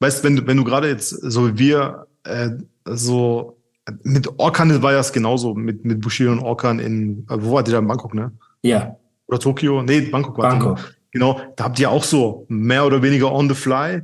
weißt 0.00 0.24
wenn 0.24 0.36
du, 0.36 0.46
wenn 0.46 0.56
du 0.56 0.64
gerade 0.64 0.88
jetzt 0.88 1.10
so 1.10 1.48
wie 1.48 1.58
wir 1.58 2.06
äh, 2.24 2.50
so 2.86 3.58
mit 4.02 4.38
Orkan 4.38 4.82
war 4.82 4.92
ja 4.92 5.00
es 5.00 5.12
genauso, 5.12 5.54
mit, 5.54 5.84
mit 5.84 6.00
Bushido 6.00 6.32
und 6.32 6.38
Orkan 6.38 6.78
in, 6.78 7.26
äh, 7.28 7.36
wo 7.38 7.52
war 7.52 7.62
die 7.62 7.70
da 7.70 7.78
in 7.80 7.86
Bangkok, 7.86 8.14
ne? 8.14 8.32
Ja. 8.64 8.96
Oder 9.26 9.38
Tokio? 9.38 9.82
Nee, 9.82 10.02
Bangkok 10.02 10.38
war 10.38 10.50
Bangkok. 10.50 10.94
Genau, 11.12 11.40
da 11.56 11.64
habt 11.64 11.78
ihr 11.78 11.90
auch 11.90 12.02
so 12.02 12.44
mehr 12.48 12.84
oder 12.84 13.02
weniger 13.02 13.32
on 13.32 13.48
the 13.48 13.54
fly. 13.54 14.02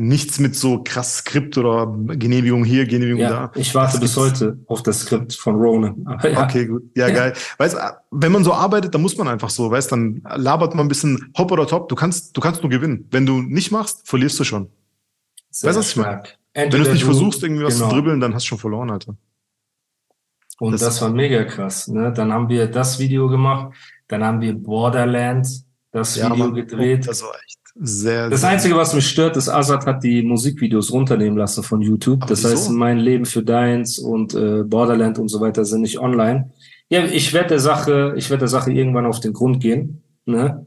Nichts 0.00 0.38
mit 0.38 0.54
so 0.54 0.82
krass 0.82 1.18
Skript 1.18 1.58
oder 1.58 1.86
Genehmigung 1.86 2.64
hier, 2.64 2.86
Genehmigung 2.86 3.20
ja, 3.20 3.30
da. 3.30 3.52
Ich 3.54 3.74
warte 3.74 3.92
das 3.92 4.00
bis 4.00 4.16
heute 4.16 4.58
auf 4.66 4.82
das 4.82 5.00
Skript 5.00 5.34
von 5.34 5.56
Ronan. 5.56 6.04
Ja. 6.22 6.44
Okay, 6.44 6.66
gut. 6.66 6.84
Ja, 6.96 7.08
ja, 7.08 7.14
geil. 7.14 7.32
Weißt, 7.58 7.76
wenn 8.10 8.32
man 8.32 8.44
so 8.44 8.52
arbeitet, 8.52 8.94
dann 8.94 9.02
muss 9.02 9.16
man 9.16 9.28
einfach 9.28 9.50
so, 9.50 9.70
weißt, 9.70 9.90
dann 9.90 10.22
labert 10.36 10.74
man 10.74 10.86
ein 10.86 10.88
bisschen 10.88 11.32
hopp 11.36 11.50
oder 11.50 11.66
top. 11.66 11.88
Du 11.88 11.96
kannst, 11.96 12.36
du 12.36 12.40
kannst 12.40 12.62
nur 12.62 12.70
gewinnen. 12.70 13.08
Wenn 13.10 13.26
du 13.26 13.42
nicht 13.42 13.72
machst, 13.72 14.06
verlierst 14.08 14.38
du 14.38 14.44
schon. 14.44 14.68
Sehr 15.50 15.68
weißt 15.68 15.76
du, 15.76 15.80
was 15.80 15.90
ich 15.90 15.96
meine? 15.96 16.22
Wenn 16.54 16.70
du 16.70 16.78
es 16.78 16.92
nicht 16.92 17.04
versuchst, 17.04 17.42
irgendwie 17.42 17.64
was 17.64 17.74
genau. 17.74 17.88
zu 17.88 17.94
dribbeln, 17.94 18.20
dann 18.20 18.34
hast 18.34 18.44
du 18.44 18.48
schon 18.48 18.58
verloren, 18.58 18.90
Alter. 18.90 19.16
Und 20.60 20.72
das, 20.72 20.80
das 20.80 21.02
war 21.02 21.10
mega 21.10 21.44
krass. 21.44 21.88
Ne? 21.88 22.12
Dann 22.12 22.32
haben 22.32 22.48
wir 22.48 22.66
das 22.66 22.98
Video 22.98 23.28
gemacht, 23.28 23.74
dann 24.08 24.24
haben 24.24 24.40
wir 24.40 24.54
Borderland 24.54 25.46
das 25.92 26.16
ja, 26.16 26.30
Video 26.30 26.52
gedreht. 26.52 27.06
Das 27.06 27.22
war 27.22 27.34
echt 27.34 27.58
sehr. 27.74 28.28
Das 28.28 28.40
sehr 28.40 28.50
Einzige, 28.50 28.76
was 28.76 28.94
mich 28.94 29.08
stört, 29.08 29.36
ist, 29.36 29.48
Azad 29.48 29.86
hat 29.86 30.02
die 30.02 30.22
Musikvideos 30.22 30.92
runternehmen 30.92 31.38
lassen 31.38 31.62
von 31.62 31.80
YouTube. 31.80 32.22
Aber 32.22 32.30
das 32.30 32.42
wieso? 32.42 32.50
heißt, 32.50 32.70
mein 32.70 32.98
Leben 32.98 33.26
für 33.26 33.42
Deins 33.42 33.98
und 33.98 34.34
äh, 34.34 34.64
Borderland 34.64 35.18
und 35.18 35.28
so 35.28 35.40
weiter 35.40 35.64
sind 35.64 35.82
nicht 35.82 35.98
online. 35.98 36.50
Ja, 36.88 37.04
ich 37.04 37.32
werde 37.32 37.50
der 37.50 37.60
Sache, 37.60 38.14
ich 38.16 38.30
werde 38.30 38.40
der 38.40 38.48
Sache 38.48 38.72
irgendwann 38.72 39.06
auf 39.06 39.20
den 39.20 39.32
Grund 39.34 39.60
gehen. 39.60 40.02
Ne? 40.24 40.66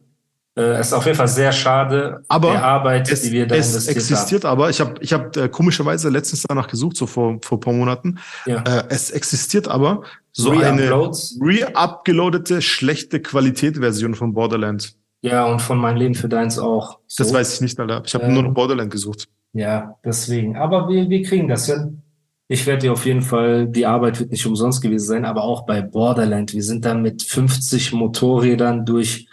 Äh, 0.55 0.61
es 0.61 0.87
ist 0.87 0.93
auf 0.93 1.05
jeden 1.05 1.17
Fall 1.17 1.27
sehr 1.27 1.51
schade, 1.51 2.23
aber 2.27 2.51
der 2.51 2.63
Arbeit, 2.63 3.09
es, 3.09 3.21
die 3.21 3.31
wir 3.31 3.47
da 3.47 3.55
es 3.55 3.87
existiert 3.87 4.43
haben. 4.43 4.51
aber, 4.51 4.69
ich 4.69 4.81
habe 4.81 4.95
ich 4.99 5.13
hab, 5.13 5.35
äh, 5.37 5.47
komischerweise 5.47 6.09
letztens 6.09 6.43
danach 6.47 6.67
gesucht, 6.67 6.97
so 6.97 7.07
vor, 7.07 7.39
vor 7.41 7.59
paar 7.59 7.73
Monaten. 7.73 8.19
Ja. 8.45 8.61
Äh, 8.63 8.83
es 8.89 9.11
existiert 9.11 9.67
aber 9.67 10.03
so 10.31 10.51
eine 10.51 10.89
re-upgeloadete, 10.91 12.61
schlechte 12.61 13.21
Qualität-Version 13.21 14.15
von 14.15 14.33
Borderlands. 14.33 14.97
Ja, 15.21 15.45
und 15.45 15.61
von 15.61 15.77
Mein 15.77 15.97
Leben 15.97 16.15
für 16.15 16.29
Deins 16.29 16.57
auch. 16.57 16.99
So. 17.07 17.23
Das 17.23 17.33
weiß 17.33 17.55
ich 17.55 17.61
nicht, 17.61 17.79
Alter. 17.79 18.01
Ich 18.05 18.13
habe 18.13 18.25
ähm, 18.25 18.33
nur 18.33 18.43
noch 18.43 18.53
Borderland 18.53 18.91
gesucht. 18.91 19.27
Ja, 19.53 19.95
deswegen. 20.03 20.57
Aber 20.57 20.87
wir, 20.89 21.09
wir 21.09 21.21
kriegen 21.23 21.47
das 21.47 21.67
hin. 21.67 22.01
Ich 22.47 22.65
werde 22.65 22.81
dir 22.81 22.93
auf 22.93 23.05
jeden 23.05 23.21
Fall, 23.21 23.67
die 23.67 23.85
Arbeit 23.85 24.19
wird 24.19 24.31
nicht 24.31 24.45
umsonst 24.45 24.81
gewesen 24.81 25.05
sein, 25.05 25.25
aber 25.25 25.43
auch 25.43 25.65
bei 25.65 25.81
Borderland. 25.81 26.53
Wir 26.53 26.63
sind 26.63 26.83
dann 26.85 27.01
mit 27.01 27.21
50 27.21 27.93
Motorrädern 27.93 28.85
durch 28.85 29.27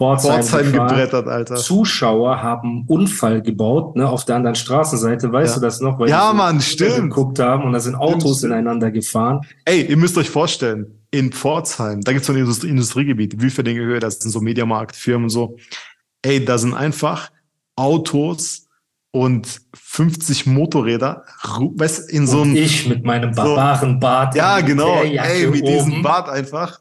Pforzheim, 0.00 0.42
Pforzheim 0.42 0.72
gebrettert, 0.72 1.28
Alter. 1.28 1.56
Zuschauer 1.56 2.42
haben 2.42 2.84
Unfall 2.86 3.42
gebaut, 3.42 3.96
ne, 3.96 4.08
auf 4.08 4.24
der 4.24 4.36
anderen 4.36 4.54
Straßenseite. 4.54 5.30
Weißt 5.30 5.56
ja. 5.56 5.60
du 5.60 5.66
das 5.66 5.80
noch? 5.82 5.98
Weil 5.98 6.08
ja, 6.08 6.32
Mann, 6.32 6.62
stimmt. 6.62 7.10
geguckt 7.10 7.38
haben 7.38 7.64
und 7.64 7.74
da 7.74 7.80
sind 7.80 7.96
Autos 7.96 8.38
stimmt. 8.38 8.54
ineinander 8.54 8.90
gefahren. 8.90 9.42
Ey, 9.66 9.82
ihr 9.82 9.98
müsst 9.98 10.16
euch 10.16 10.30
vorstellen, 10.30 10.86
in 11.10 11.32
Pforzheim, 11.32 12.00
da 12.00 12.12
gibt's 12.12 12.28
so 12.28 12.32
ein 12.32 12.38
Industrie 12.38 12.70
Industriegebiet, 12.70 13.42
wie 13.42 13.50
viele 13.50 13.74
Höhe, 13.74 14.00
das 14.00 14.20
sind 14.20 14.30
so 14.30 14.40
Mediamarktfirmen 14.40 15.24
und 15.24 15.30
so. 15.30 15.58
Ey, 16.22 16.42
da 16.42 16.56
sind 16.56 16.72
einfach 16.72 17.30
Autos 17.76 18.68
und 19.10 19.60
50 19.74 20.46
Motorräder, 20.46 21.24
weißt 21.76 22.08
in 22.08 22.26
so 22.26 22.40
einem. 22.40 22.56
Ich 22.56 22.88
mit 22.88 23.04
meinem 23.04 23.34
Barbarenbart. 23.34 24.32
So, 24.32 24.38
ja, 24.38 24.60
genau. 24.62 25.02
Ey, 25.02 25.46
mit 25.46 25.62
oben. 25.62 25.72
diesem 25.72 26.02
Bart 26.02 26.30
einfach. 26.30 26.80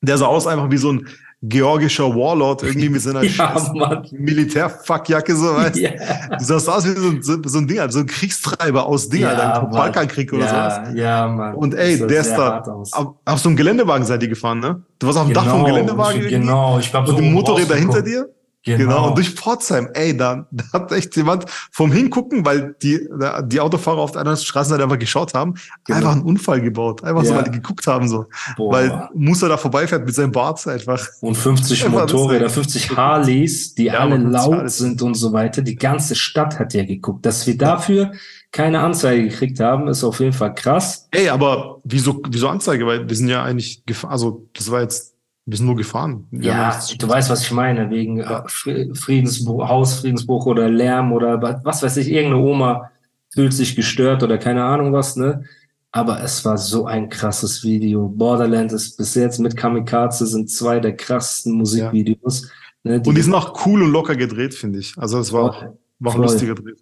Der 0.00 0.16
sah 0.16 0.26
aus 0.26 0.46
einfach 0.46 0.70
wie 0.70 0.78
so 0.78 0.90
ein 0.90 1.06
georgischer 1.42 2.14
Warlord 2.14 2.62
irgendwie 2.62 2.88
mit 2.88 3.02
seiner 3.02 3.22
ja, 3.24 4.02
Militärfuckjacke 4.12 5.34
so, 5.34 5.56
weißt 5.56 5.76
yeah. 5.76 6.36
du? 6.38 6.44
sahst 6.44 6.68
aus 6.68 6.84
wie 6.84 6.98
so 6.98 7.08
ein, 7.08 7.22
so, 7.22 7.36
so 7.44 7.58
ein 7.58 7.66
Ding, 7.66 7.78
so 7.90 7.98
ein 7.98 8.06
Kriegstreiber 8.06 8.86
aus 8.86 9.08
Dinger, 9.08 9.32
ja, 9.32 9.60
ein 9.60 9.70
Balkankrieg 9.70 10.32
oder 10.32 10.44
ja, 10.44 10.70
sowas. 10.70 10.94
Ja, 10.94 11.26
Mann. 11.26 11.54
Und 11.54 11.74
ey, 11.74 11.98
der 11.98 12.20
ist 12.20 12.34
da, 12.34 12.60
auf, 12.60 13.14
auf, 13.24 13.38
so 13.40 13.48
einem 13.48 13.56
Geländewagen 13.56 14.06
seid 14.06 14.22
ihr 14.22 14.28
gefahren, 14.28 14.60
ne? 14.60 14.82
Du 15.00 15.06
warst 15.08 15.18
auf 15.18 15.26
dem 15.26 15.34
genau, 15.34 15.44
Dach 15.44 15.50
vom 15.50 15.64
genau, 15.64 15.74
Geländewagen. 15.74 16.28
Genau, 16.28 16.78
ich 16.78 16.90
glaube 16.90 17.08
so. 17.08 17.16
Und 17.16 17.22
die 17.22 17.30
Motorräder 17.30 17.74
hinter 17.74 18.02
dir? 18.02 18.28
Genau. 18.64 18.78
genau. 18.78 19.08
Und 19.08 19.18
durch 19.18 19.30
Pforzheim, 19.30 19.88
ey, 19.94 20.16
da, 20.16 20.46
da 20.50 20.64
hat 20.72 20.92
echt 20.92 21.16
jemand 21.16 21.46
vom 21.70 21.90
Hingucken, 21.90 22.44
weil 22.44 22.76
die, 22.82 23.08
die 23.46 23.60
Autofahrer 23.60 23.98
auf 23.98 24.12
der 24.12 24.20
anderen 24.20 24.38
Straßenseite 24.38 24.84
einfach 24.84 24.98
geschaut 24.98 25.34
haben, 25.34 25.54
genau. 25.84 25.98
einfach 25.98 26.12
einen 26.12 26.22
Unfall 26.22 26.60
gebaut. 26.60 27.02
Einfach 27.02 27.24
ja. 27.24 27.28
so, 27.28 27.34
weil 27.34 27.44
die 27.44 27.50
geguckt 27.50 27.86
haben, 27.86 28.08
so. 28.08 28.26
Boah. 28.56 28.72
Weil 28.72 29.08
Musa 29.14 29.48
da 29.48 29.56
vorbeifährt 29.56 30.04
mit 30.06 30.14
seinem 30.14 30.32
Bart 30.32 30.64
einfach. 30.68 31.04
Und 31.20 31.36
50 31.36 31.88
Motorräder, 31.88 32.48
50 32.48 32.96
Harleys, 32.96 33.74
die 33.74 33.84
ja, 33.84 33.94
alle 33.94 34.16
laut 34.16 34.70
sind 34.70 35.02
und 35.02 35.14
so 35.14 35.32
weiter. 35.32 35.62
Die 35.62 35.76
ganze 35.76 36.14
Stadt 36.14 36.58
hat 36.58 36.74
ja 36.74 36.84
geguckt. 36.84 37.26
Dass 37.26 37.46
wir 37.46 37.58
dafür 37.58 38.12
keine 38.52 38.80
Anzeige 38.80 39.28
gekriegt 39.28 39.58
haben, 39.60 39.88
ist 39.88 40.04
auf 40.04 40.20
jeden 40.20 40.34
Fall 40.34 40.54
krass. 40.54 41.08
Ey, 41.10 41.28
aber 41.30 41.80
wieso, 41.84 42.22
wieso 42.28 42.48
Anzeige? 42.48 42.86
Weil 42.86 43.08
wir 43.08 43.16
sind 43.16 43.28
ja 43.28 43.42
eigentlich, 43.42 43.82
also, 44.06 44.46
das 44.52 44.70
war 44.70 44.82
jetzt 44.82 45.12
wir 45.44 45.56
sind 45.56 45.66
nur 45.66 45.76
gefahren. 45.76 46.26
Wir 46.30 46.50
ja, 46.50 46.80
du 46.98 47.08
weißt, 47.08 47.28
was 47.30 47.42
ich 47.42 47.50
meine, 47.50 47.90
wegen 47.90 48.18
ja. 48.18 48.44
Äh, 48.44 48.94
Friedensbruch, 48.94 49.68
Hausfriedensbruch 49.68 50.46
oder 50.46 50.68
Lärm 50.68 51.12
oder 51.12 51.60
was 51.64 51.82
weiß 51.82 51.96
ich, 51.96 52.08
irgendeine 52.08 52.42
Oma 52.42 52.90
fühlt 53.30 53.52
sich 53.52 53.74
gestört 53.74 54.22
oder 54.22 54.38
keine 54.38 54.64
Ahnung 54.64 54.92
was, 54.92 55.16
ne? 55.16 55.44
Aber 55.90 56.22
es 56.22 56.44
war 56.44 56.56
so 56.56 56.86
ein 56.86 57.10
krasses 57.10 57.64
Video. 57.64 58.08
Borderland 58.08 58.72
ist 58.72 58.96
bis 58.96 59.14
jetzt 59.14 59.40
mit 59.40 59.56
Kamikaze 59.56 60.26
sind 60.26 60.48
zwei 60.48 60.80
der 60.80 60.96
krassesten 60.96 61.52
Musikvideos. 61.52 62.42
Ja. 62.42 62.48
Ne, 62.84 63.00
die 63.00 63.08
und 63.08 63.14
die 63.14 63.22
sind 63.22 63.34
auch 63.34 63.66
cool 63.66 63.82
und 63.82 63.92
locker 63.92 64.16
gedreht, 64.16 64.54
finde 64.54 64.78
ich. 64.78 64.96
Also 64.96 65.18
es 65.18 65.32
war, 65.32 65.52
voll, 65.52 65.78
war 65.98 66.10
auch 66.10 66.16
voll, 66.16 66.24
lustiger 66.24 66.54
Dreh. 66.54 66.72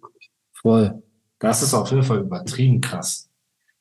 Voll. 0.53 1.03
Das 1.39 1.61
ist 1.61 1.73
auf 1.73 1.89
jeden 1.89 2.03
Fall 2.03 2.19
übertrieben 2.19 2.79
krass. 2.79 3.27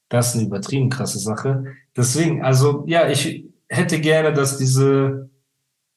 Das 0.08 0.30
ist 0.30 0.36
eine 0.36 0.46
übertrieben 0.46 0.90
krasse 0.90 1.18
Sache. 1.18 1.64
Deswegen, 1.96 2.42
also 2.42 2.84
ja, 2.88 3.08
ich, 3.08 3.44
hätte 3.70 4.00
gerne, 4.00 4.32
dass 4.32 4.58
diese 4.58 5.30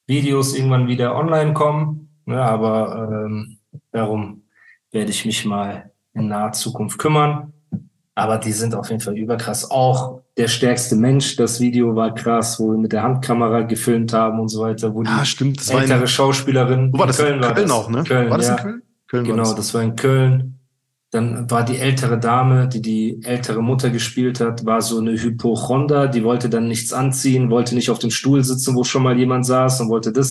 Videos 0.06 0.56
irgendwann 0.56 0.88
wieder 0.88 1.14
online 1.16 1.52
kommen, 1.52 2.08
ne, 2.24 2.40
aber 2.40 3.08
ähm, 3.26 3.58
darum 3.90 4.42
werde 4.92 5.10
ich 5.10 5.24
mich 5.24 5.44
mal 5.44 5.90
in 6.14 6.28
naher 6.28 6.52
Zukunft 6.52 6.98
kümmern. 6.98 7.52
Aber 8.14 8.38
die 8.38 8.52
sind 8.52 8.76
auf 8.76 8.90
jeden 8.90 9.00
Fall 9.00 9.18
überkrass. 9.18 9.68
Auch 9.68 10.20
der 10.36 10.46
stärkste 10.46 10.94
Mensch, 10.94 11.34
das 11.34 11.58
Video 11.60 11.96
war 11.96 12.14
krass, 12.14 12.60
wo 12.60 12.70
wir 12.70 12.78
mit 12.78 12.92
der 12.92 13.02
Handkamera 13.02 13.62
gefilmt 13.62 14.12
haben 14.12 14.38
und 14.38 14.48
so 14.48 14.62
weiter. 14.62 14.94
Wo 14.94 15.02
die 15.02 15.08
ah, 15.08 15.24
stimmt. 15.24 15.58
Das 15.58 15.70
ältere 15.70 15.90
war 15.90 16.00
in, 16.02 16.06
Schauspielerin. 16.06 16.92
Wo 16.92 16.98
war 16.98 17.06
das? 17.08 17.16
Köln, 17.16 17.40
war 17.42 17.54
Köln 17.54 17.68
das. 17.68 17.76
auch, 17.76 17.90
ne? 17.90 18.04
Köln, 18.04 18.30
war 18.30 18.38
das 18.38 18.48
ja. 18.48 18.54
in 18.54 18.62
Köln? 18.62 18.82
Köln 19.08 19.24
genau, 19.24 19.42
das. 19.42 19.54
das 19.56 19.74
war 19.74 19.82
in 19.82 19.96
Köln. 19.96 20.60
Dann 21.14 21.48
war 21.48 21.64
die 21.64 21.78
ältere 21.78 22.18
Dame, 22.18 22.66
die 22.66 22.82
die 22.82 23.20
ältere 23.22 23.62
Mutter 23.62 23.88
gespielt 23.90 24.40
hat, 24.40 24.66
war 24.66 24.82
so 24.82 24.98
eine 24.98 25.12
Hypochonder, 25.12 26.08
die 26.08 26.24
wollte 26.24 26.48
dann 26.48 26.66
nichts 26.66 26.92
anziehen, 26.92 27.50
wollte 27.50 27.76
nicht 27.76 27.88
auf 27.88 28.00
dem 28.00 28.10
Stuhl 28.10 28.42
sitzen, 28.42 28.74
wo 28.74 28.82
schon 28.82 29.04
mal 29.04 29.16
jemand 29.16 29.46
saß 29.46 29.82
und 29.82 29.90
wollte 29.90 30.10
das. 30.10 30.28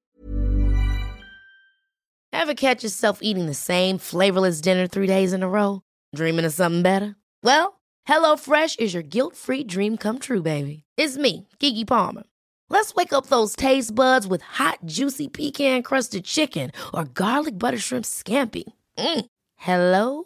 Ever 2.34 2.54
catch 2.54 2.84
yourself 2.84 3.20
eating 3.22 3.48
the 3.48 3.54
same 3.54 3.98
flavorless 3.98 4.60
dinner 4.60 4.86
three 4.90 5.08
days 5.08 5.32
in 5.32 5.42
a 5.42 5.48
row? 5.48 5.80
Dreaming 6.14 6.44
of 6.44 6.52
something 6.52 6.84
better? 6.84 7.16
Well, 7.42 7.80
HelloFresh 8.06 8.78
is 8.78 8.94
your 8.94 9.04
guilt-free 9.04 9.64
dream 9.64 9.96
come 9.96 10.20
true, 10.20 10.42
baby. 10.42 10.84
It's 10.98 11.16
me, 11.16 11.48
Kiki 11.60 11.86
Palmer. 11.86 12.24
Let's 12.70 12.94
wake 12.94 13.14
up 13.14 13.28
those 13.28 13.56
taste 13.56 13.96
buds 13.96 14.28
with 14.28 14.42
hot, 14.42 14.80
juicy 14.84 15.30
pecan-crusted 15.30 16.26
chicken 16.26 16.72
or 16.94 17.06
garlic 17.06 17.58
butter 17.58 17.80
shrimp 17.80 18.04
scampi. 18.04 18.66
Mm. 18.98 19.26
Hello 19.56 20.26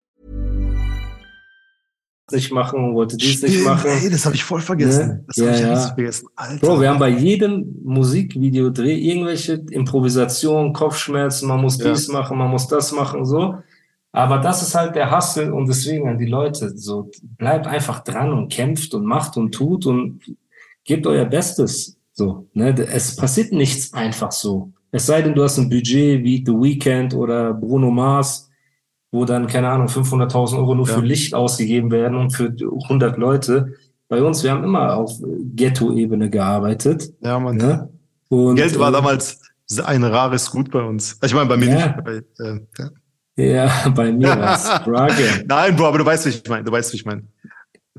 Nicht 2.31 2.51
machen, 2.51 2.93
wollte 2.93 3.17
dies 3.17 3.33
Stimmt, 3.33 3.53
nicht 3.53 3.65
machen. 3.65 3.89
Ey, 3.89 4.09
das 4.09 4.25
habe 4.25 4.35
ich 4.35 4.43
voll 4.43 4.61
vergessen. 4.61 5.07
Ne? 5.07 5.23
Das 5.27 5.37
ja, 5.37 5.45
habe 5.45 5.55
ich 5.55 5.61
ja. 5.61 5.87
vergessen. 5.93 6.27
Alter. 6.35 6.65
Bro, 6.65 6.81
wir 6.81 6.89
haben 6.89 6.99
bei 6.99 7.09
jedem 7.09 7.75
Musikvideodreh 7.83 8.95
irgendwelche 8.95 9.53
Improvisationen, 9.69 10.73
Kopfschmerzen, 10.73 11.47
man 11.47 11.61
muss 11.61 11.77
ja. 11.77 11.91
dies 11.91 12.07
machen, 12.07 12.37
man 12.37 12.49
muss 12.49 12.67
das 12.67 12.91
machen, 12.91 13.25
so. 13.25 13.55
Aber 14.13 14.39
das 14.39 14.61
ist 14.61 14.75
halt 14.75 14.95
der 14.95 15.09
Hassel 15.09 15.53
und 15.53 15.67
deswegen 15.67 16.09
an 16.09 16.17
die 16.17 16.25
Leute, 16.25 16.77
so, 16.77 17.09
bleibt 17.37 17.67
einfach 17.67 18.03
dran 18.03 18.33
und 18.33 18.51
kämpft 18.51 18.93
und 18.93 19.05
macht 19.05 19.37
und 19.37 19.53
tut 19.53 19.85
und 19.85 20.19
gebt 20.83 21.07
euer 21.07 21.25
Bestes, 21.25 21.97
so, 22.11 22.47
ne. 22.53 22.75
Es 22.77 23.15
passiert 23.15 23.53
nichts 23.53 23.93
einfach 23.93 24.31
so. 24.31 24.71
Es 24.91 25.05
sei 25.05 25.21
denn, 25.21 25.33
du 25.33 25.43
hast 25.43 25.57
ein 25.57 25.69
Budget 25.69 26.23
wie 26.23 26.43
The 26.45 26.51
Weeknd 26.51 27.13
oder 27.13 27.53
Bruno 27.53 27.89
Mars, 27.89 28.50
wo 29.11 29.25
dann, 29.25 29.47
keine 29.47 29.69
Ahnung, 29.69 29.87
500.000 29.87 30.57
Euro 30.57 30.73
nur 30.75 30.87
ja. 30.87 30.95
für 30.95 31.01
Licht 31.01 31.33
ausgegeben 31.33 31.91
werden 31.91 32.17
und 32.17 32.31
für 32.31 32.45
100 32.47 33.17
Leute. 33.17 33.73
Bei 34.07 34.21
uns, 34.23 34.43
wir 34.43 34.51
haben 34.51 34.63
immer 34.63 34.95
auf 34.95 35.11
Ghetto-Ebene 35.55 36.29
gearbeitet. 36.29 37.13
Ja, 37.21 37.39
man. 37.39 37.57
Ne? 37.57 37.89
Und, 38.29 38.55
Geld 38.55 38.79
war 38.79 38.89
äh, 38.89 38.93
damals 38.93 39.41
ein 39.83 40.03
rares 40.03 40.49
Gut 40.49 40.71
bei 40.71 40.81
uns. 40.81 41.17
Ich 41.23 41.33
meine, 41.33 41.47
bei 41.47 41.57
mir 41.57 41.69
ja. 41.69 41.75
nicht. 41.75 42.03
Bei, 42.03 42.43
äh, 42.43 42.59
ja. 43.37 43.67
ja. 43.67 43.89
bei 43.95 44.11
mir 44.11 44.29
war 44.29 44.55
es 44.55 45.43
Nein, 45.45 45.75
Bro, 45.75 45.87
aber 45.87 45.97
du 45.97 46.05
weißt, 46.05 46.25
wie 46.25 46.29
ich 46.29 46.43
meine. 46.47 46.63
Du 46.63 46.71
weißt, 46.71 46.91
wie 46.93 46.97
ich 46.97 47.05
meine. 47.05 47.23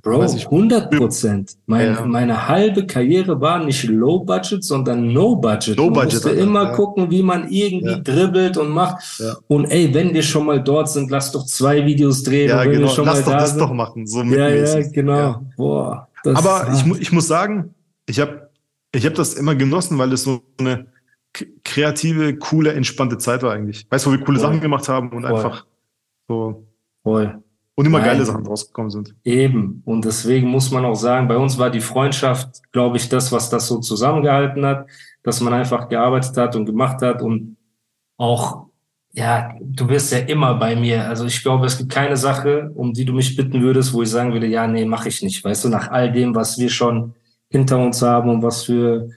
Bro, 0.02 0.22
100 0.22 0.90
Prozent. 0.90 1.56
Mein, 1.66 1.94
ja. 1.94 2.04
Meine 2.04 2.48
halbe 2.48 2.84
Karriere 2.86 3.40
war 3.40 3.64
nicht 3.64 3.84
Low 3.84 4.18
Budget, 4.18 4.64
sondern 4.64 5.12
No 5.12 5.36
Budget. 5.36 5.76
No 5.76 5.84
man 5.84 5.94
Budget. 5.94 6.14
musste 6.14 6.30
immer 6.30 6.64
ja. 6.64 6.74
gucken, 6.74 7.08
wie 7.08 7.22
man 7.22 7.48
irgendwie 7.48 7.92
ja. 7.92 7.98
dribbelt 7.98 8.56
und 8.56 8.70
macht. 8.70 9.22
Und 9.46 9.66
ey, 9.66 9.94
wenn 9.94 10.12
wir 10.12 10.24
schon 10.24 10.46
mal 10.46 10.60
dort 10.60 10.88
sind, 10.88 11.08
lass 11.12 11.30
doch 11.30 11.46
zwei 11.46 11.86
Videos 11.86 12.24
drehen. 12.24 12.48
Ja, 12.48 12.64
genau. 12.64 12.86
Lass 12.86 12.98
mal 12.98 13.22
doch 13.22 13.32
das 13.32 13.50
sind. 13.50 13.60
doch 13.60 13.72
machen. 13.72 14.04
So 14.08 14.24
ja, 14.24 14.48
ja, 14.48 14.88
genau. 14.88 15.46
Boah, 15.56 16.08
Aber 16.24 16.68
ich, 16.74 17.00
ich 17.00 17.12
muss 17.12 17.28
sagen, 17.28 17.72
ich 18.06 18.18
habe 18.18 18.50
ich 18.92 19.06
hab 19.06 19.14
das 19.14 19.34
immer 19.34 19.54
genossen, 19.54 19.98
weil 19.98 20.12
es 20.12 20.24
so 20.24 20.42
eine 20.58 20.86
kreative, 21.62 22.36
coole, 22.36 22.72
entspannte 22.72 23.18
Zeit 23.18 23.44
war 23.44 23.52
eigentlich. 23.52 23.86
Weißt 23.88 24.04
du, 24.04 24.10
wo 24.10 24.14
wir 24.14 24.24
coole 24.24 24.40
Voll. 24.40 24.48
Sachen 24.48 24.60
gemacht 24.60 24.88
haben 24.88 25.10
und 25.10 25.22
Voll. 25.22 25.34
einfach 25.34 25.66
so. 26.26 26.66
Voll. 27.04 27.42
Und 27.74 27.86
immer 27.86 27.98
Nein. 27.98 28.08
geile 28.08 28.24
Sachen 28.24 28.46
rausgekommen 28.46 28.90
sind. 28.90 29.14
Eben. 29.24 29.82
Und 29.86 30.04
deswegen 30.04 30.48
muss 30.48 30.70
man 30.70 30.84
auch 30.84 30.94
sagen, 30.94 31.26
bei 31.26 31.36
uns 31.36 31.58
war 31.58 31.70
die 31.70 31.80
Freundschaft, 31.80 32.60
glaube 32.70 32.98
ich, 32.98 33.08
das, 33.08 33.32
was 33.32 33.48
das 33.48 33.66
so 33.66 33.78
zusammengehalten 33.78 34.64
hat, 34.66 34.86
dass 35.22 35.40
man 35.40 35.54
einfach 35.54 35.88
gearbeitet 35.88 36.36
hat 36.36 36.54
und 36.54 36.66
gemacht 36.66 37.00
hat 37.00 37.22
und 37.22 37.56
auch, 38.18 38.66
ja, 39.12 39.54
du 39.60 39.88
wirst 39.88 40.12
ja 40.12 40.18
immer 40.18 40.54
bei 40.54 40.76
mir. 40.76 41.08
Also 41.08 41.24
ich 41.24 41.42
glaube, 41.42 41.66
es 41.66 41.78
gibt 41.78 41.90
keine 41.90 42.16
Sache, 42.16 42.70
um 42.74 42.92
die 42.92 43.04
du 43.04 43.14
mich 43.14 43.36
bitten 43.36 43.62
würdest, 43.62 43.94
wo 43.94 44.02
ich 44.02 44.10
sagen 44.10 44.32
würde, 44.32 44.46
ja, 44.46 44.66
nee, 44.66 44.84
mache 44.84 45.08
ich 45.08 45.22
nicht. 45.22 45.42
Weißt 45.42 45.64
du, 45.64 45.68
nach 45.70 45.90
all 45.90 46.12
dem, 46.12 46.34
was 46.34 46.58
wir 46.58 46.68
schon 46.68 47.14
hinter 47.48 47.78
uns 47.78 48.02
haben 48.02 48.30
und 48.30 48.42
was 48.42 48.64
für, 48.64 49.10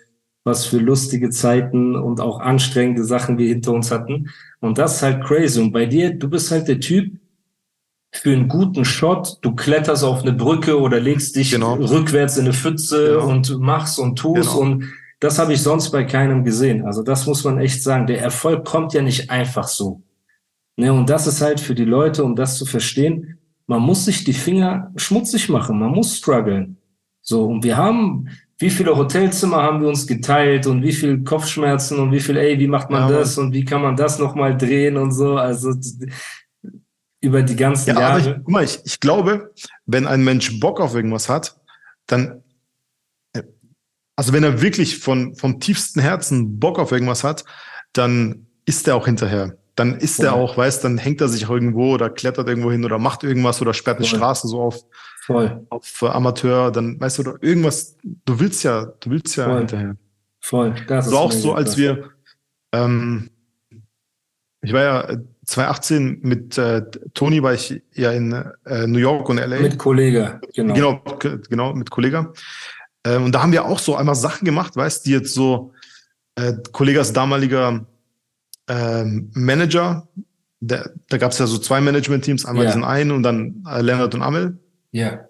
was 0.46 0.66
für 0.66 0.78
lustige 0.78 1.30
Zeiten 1.30 1.96
und 1.96 2.22
auch 2.22 2.40
anstrengende 2.40 3.04
Sachen 3.04 3.38
wir 3.38 3.48
hinter 3.48 3.74
uns 3.74 3.92
hatten. 3.92 4.30
Und 4.60 4.78
das 4.78 4.98
ist 4.98 5.04
halt 5.04 5.24
crazy. 5.24 5.62
Und 5.62 5.72
bei 5.72 5.86
dir, 5.86 6.14
du 6.14 6.30
bist 6.30 6.52
halt 6.52 6.68
der 6.68 6.80
Typ, 6.80 7.18
für 8.18 8.32
einen 8.32 8.48
guten 8.48 8.86
Shot, 8.86 9.38
du 9.42 9.56
kletterst 9.56 10.04
auf 10.04 10.22
eine 10.22 10.34
Brücke 10.34 10.80
oder 10.80 11.00
legst 11.00 11.36
dich 11.36 11.52
genau. 11.52 11.74
rückwärts 11.76 12.38
in 12.38 12.46
eine 12.46 12.54
Pfütze 12.54 13.16
genau. 13.20 13.28
und 13.28 13.60
machst 13.60 14.00
und 14.00 14.18
tust 14.18 14.52
genau. 14.52 14.60
und 14.60 14.86
das 15.20 15.40
habe 15.40 15.54
ich 15.54 15.62
sonst 15.62 15.92
bei 15.92 16.04
keinem 16.04 16.44
gesehen. 16.44 16.86
Also 16.86 17.02
das 17.02 17.26
muss 17.26 17.44
man 17.44 17.58
echt 17.58 17.82
sagen. 17.82 18.06
Der 18.06 18.22
Erfolg 18.22 18.66
kommt 18.66 18.94
ja 18.94 19.02
nicht 19.02 19.32
einfach 19.32 19.68
so. 19.68 20.02
Ne, 20.78 20.92
und 20.92 21.10
das 21.10 21.26
ist 21.26 21.42
halt 21.42 21.60
für 21.60 21.74
die 21.74 21.86
Leute, 21.86 22.24
um 22.24 22.36
das 22.36 22.58
zu 22.58 22.66
verstehen, 22.66 23.40
man 23.66 23.82
muss 23.82 24.06
sich 24.06 24.24
die 24.24 24.34
Finger 24.34 24.92
schmutzig 24.98 25.50
machen, 25.50 25.80
man 25.80 25.92
muss 25.92 26.18
strugglen. 26.18 26.78
So, 27.22 27.46
und 27.46 27.64
wir 27.64 27.78
haben, 27.78 28.28
wie 28.60 28.70
viele 28.70 28.96
Hotelzimmer 28.96 29.64
haben 29.64 29.82
wir 29.82 29.88
uns 29.88 30.06
geteilt 30.06 30.68
und 30.68 30.84
wie 30.84 30.92
viel 30.92 31.24
Kopfschmerzen 31.24 31.98
und 31.98 32.12
wie 32.12 32.20
viel, 32.20 32.38
ey, 32.38 32.60
wie 32.60 32.68
macht 32.68 32.90
man 32.90 33.10
ja, 33.10 33.18
das 33.18 33.38
und 33.38 33.54
wie 33.54 33.66
kann 33.66 33.82
man 33.82 33.96
das 33.96 34.20
nochmal 34.20 34.56
drehen 34.58 34.98
und 34.98 35.12
so. 35.12 35.38
Also 35.38 35.74
über 37.26 37.42
die 37.42 37.56
ganzen 37.56 37.90
ja, 37.90 38.00
Jahre. 38.00 38.20
Ich, 38.20 38.36
guck 38.36 38.50
mal, 38.50 38.64
ich, 38.64 38.80
ich 38.86 39.00
glaube, 39.00 39.52
wenn 39.86 40.06
ein 40.06 40.24
Mensch 40.24 40.60
Bock 40.60 40.80
auf 40.80 40.94
irgendwas 40.94 41.28
hat, 41.28 41.58
dann, 42.06 42.44
äh, 43.34 43.42
also 44.16 44.32
wenn 44.32 44.44
er 44.44 44.62
wirklich 44.62 45.00
von, 45.00 45.36
vom 45.36 45.60
tiefsten 45.60 46.00
Herzen 46.00 46.60
Bock 46.60 46.78
auf 46.78 46.92
irgendwas 46.92 47.24
hat, 47.24 47.44
dann 47.94 48.46
ist 48.66 48.88
er 48.88 48.96
auch 48.96 49.06
hinterher. 49.06 49.58
Dann 49.76 49.96
ist 49.98 50.18
Voll. 50.18 50.26
er 50.26 50.34
auch, 50.34 50.56
weißt, 50.56 50.84
dann 50.84 50.98
hängt 50.98 51.20
er 51.20 51.28
sich 51.28 51.50
irgendwo 51.50 51.96
oder 51.96 52.10
klettert 52.10 52.48
irgendwo 52.48 52.72
hin 52.72 52.86
oder 52.86 53.00
macht 53.00 53.24
irgendwas 53.24 53.62
oder 53.62 53.74
sperrt 53.74 53.98
eine 53.98 54.08
Voll. 54.08 54.20
Straße 54.20 54.48
so 54.48 54.62
auf, 54.62 54.86
Voll. 55.22 55.66
auf 55.70 56.04
Amateur, 56.04 56.72
dann 56.72 57.00
weißt 57.00 57.18
du, 57.18 57.38
irgendwas, 57.42 57.98
du 58.04 58.40
willst 58.40 58.64
ja, 58.64 58.86
du 59.00 59.10
willst 59.10 59.36
ja 59.36 59.46
Voll. 59.46 59.58
hinterher. 59.58 59.98
Voll. 60.40 60.76
Das 60.88 61.08
so 61.08 61.18
auch 61.18 61.32
so, 61.32 61.54
als 61.56 61.76
wir, 61.76 62.12
ähm, 62.72 63.32
ich 64.62 64.72
war 64.72 64.82
ja 64.82 65.18
2018 65.46 66.20
mit 66.22 66.58
äh, 66.58 66.84
Toni 67.14 67.42
war 67.44 67.54
ich 67.54 67.82
ja 67.94 68.12
in 68.12 68.34
äh, 68.66 68.88
New 68.88 69.00
York 69.00 69.30
und 69.30 69.38
LA. 69.38 69.60
Mit 69.60 69.78
Kollege, 69.78 70.40
genau. 70.54 70.74
Genau, 70.74 71.04
genau 71.50 71.74
mit 71.74 71.90
Kollege. 71.90 72.34
Äh, 73.04 73.18
und 73.18 73.32
da 73.34 73.42
haben 73.42 73.52
wir 73.52 73.66
auch 73.66 73.80
so 73.80 73.96
einmal 73.96 74.16
Sachen 74.16 74.46
gemacht, 74.46 74.76
weißt, 74.76 75.06
die 75.06 75.12
jetzt 75.12 75.34
so 75.34 75.74
äh, 76.36 76.54
Kollegas 76.72 77.14
damaliger 77.14 77.86
ähm, 78.68 79.32
Manager, 79.34 80.08
der, 80.60 80.92
da 81.10 81.18
gab 81.18 81.32
es 81.32 81.40
ja 81.40 81.48
so 81.48 81.58
zwei 81.58 81.82
Management-Teams, 81.82 82.46
einmal 82.46 82.66
ja. 82.66 82.72
diesen 82.72 82.84
einen 82.84 83.12
und 83.12 83.24
dann 83.24 83.64
äh, 83.70 83.82
Leonard 83.82 84.16
und 84.16 84.22
Amel. 84.22 84.58
Ja. 84.92 85.26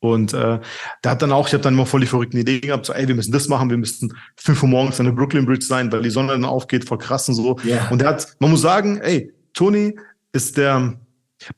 Und 0.00 0.34
äh, 0.34 0.60
der 1.02 1.10
hat 1.10 1.22
dann 1.22 1.32
auch, 1.32 1.46
ich 1.46 1.54
habe 1.54 1.62
dann 1.62 1.74
immer 1.74 1.86
voll 1.86 2.00
die 2.00 2.06
verrückten 2.06 2.36
Ideen 2.36 2.60
gehabt, 2.60 2.84
so, 2.84 2.92
ey, 2.92 3.08
wir 3.08 3.14
müssen 3.14 3.32
das 3.32 3.48
machen, 3.48 3.70
wir 3.70 3.78
müssten 3.78 4.12
fünf 4.36 4.62
Uhr 4.62 4.68
morgens 4.68 5.00
an 5.00 5.06
der 5.06 5.12
Brooklyn 5.12 5.46
Bridge 5.46 5.64
sein, 5.64 5.90
weil 5.92 6.02
die 6.02 6.10
Sonne 6.10 6.32
dann 6.32 6.44
aufgeht, 6.44 6.84
voll 6.84 6.98
krass 6.98 7.26
und 7.28 7.36
so. 7.36 7.58
Yeah. 7.64 7.88
Und 7.90 8.02
der 8.02 8.08
hat, 8.08 8.36
man 8.38 8.50
muss 8.50 8.60
sagen, 8.60 8.98
ey, 8.98 9.32
Toni 9.54 9.96
ist 10.32 10.56
der, 10.56 10.94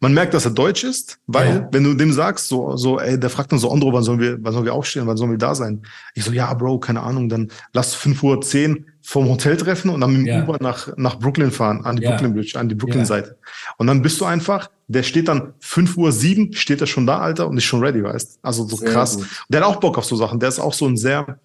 man 0.01 0.15
merkt, 0.15 0.35
dass 0.35 0.45
er 0.45 0.51
deutsch 0.51 0.85
ist, 0.85 1.19
weil, 1.27 1.57
ja. 1.57 1.69
wenn 1.73 1.85
du 1.85 1.95
dem 1.95 2.13
sagst, 2.13 2.49
so, 2.49 2.77
so, 2.77 3.01
ey, 3.01 3.19
der 3.19 3.31
fragt 3.31 3.53
dann 3.53 3.59
so, 3.59 3.71
Andro, 3.71 3.93
wann 3.93 4.03
sollen 4.03 4.21
wir, 4.21 4.39
wann 4.43 4.53
sollen 4.53 4.65
wir 4.65 4.75
aufstehen, 4.75 5.07
wann 5.07 5.17
sollen 5.17 5.31
wir 5.31 5.39
da 5.39 5.55
sein? 5.55 5.83
Ich 6.15 6.25
so, 6.25 6.33
ja, 6.33 6.53
Bro, 6.55 6.81
keine 6.81 7.03
Ahnung, 7.03 7.29
dann 7.29 7.51
lass 7.73 7.95
fünf 7.95 8.23
Uhr 8.23 8.41
zehn 8.41 8.87
vom 9.03 9.29
Hotel 9.29 9.57
treffen 9.57 9.91
und 9.91 10.01
dann 10.01 10.13
mit 10.13 10.21
dem 10.23 10.27
ja. 10.27 10.43
Uber 10.43 10.59
nach, 10.61 10.89
nach 10.97 11.19
Brooklyn 11.19 11.51
fahren, 11.51 11.85
an 11.85 11.97
die 11.97 12.03
ja. 12.03 12.11
Brooklyn 12.11 12.35
Bridge, 12.35 12.59
an 12.59 12.69
die 12.69 12.75
Brooklyn-Seite. 12.75 13.39
Und 13.79 13.87
dann 13.87 14.03
bist 14.03 14.21
du 14.21 14.25
einfach, 14.25 14.69
der 14.89 15.05
steht 15.05 15.29
dann 15.29 15.55
fünf 15.61 15.97
Uhr 15.97 16.13
sieben, 16.13 16.53
steht 16.53 16.81
er 16.81 16.87
schon 16.87 17.07
da, 17.07 17.19
Alter, 17.19 17.49
und 17.49 17.57
ist 17.57 17.65
schon 17.65 17.83
ready, 17.83 18.03
weißt? 18.03 18.41
Also 18.43 18.67
so 18.67 18.77
sehr 18.77 18.91
krass. 18.91 19.17
Gut. 19.17 19.29
Der 19.49 19.61
hat 19.61 19.69
auch 19.69 19.77
Bock 19.77 19.97
auf 19.97 20.05
so 20.05 20.17
Sachen. 20.17 20.41
Der 20.41 20.49
ist 20.49 20.59
auch 20.59 20.75
so 20.75 20.87
ein 20.87 20.97
sehr 20.97 21.39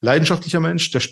leidenschaftlicher 0.00 0.60
Mensch, 0.60 0.90
der 0.90 1.02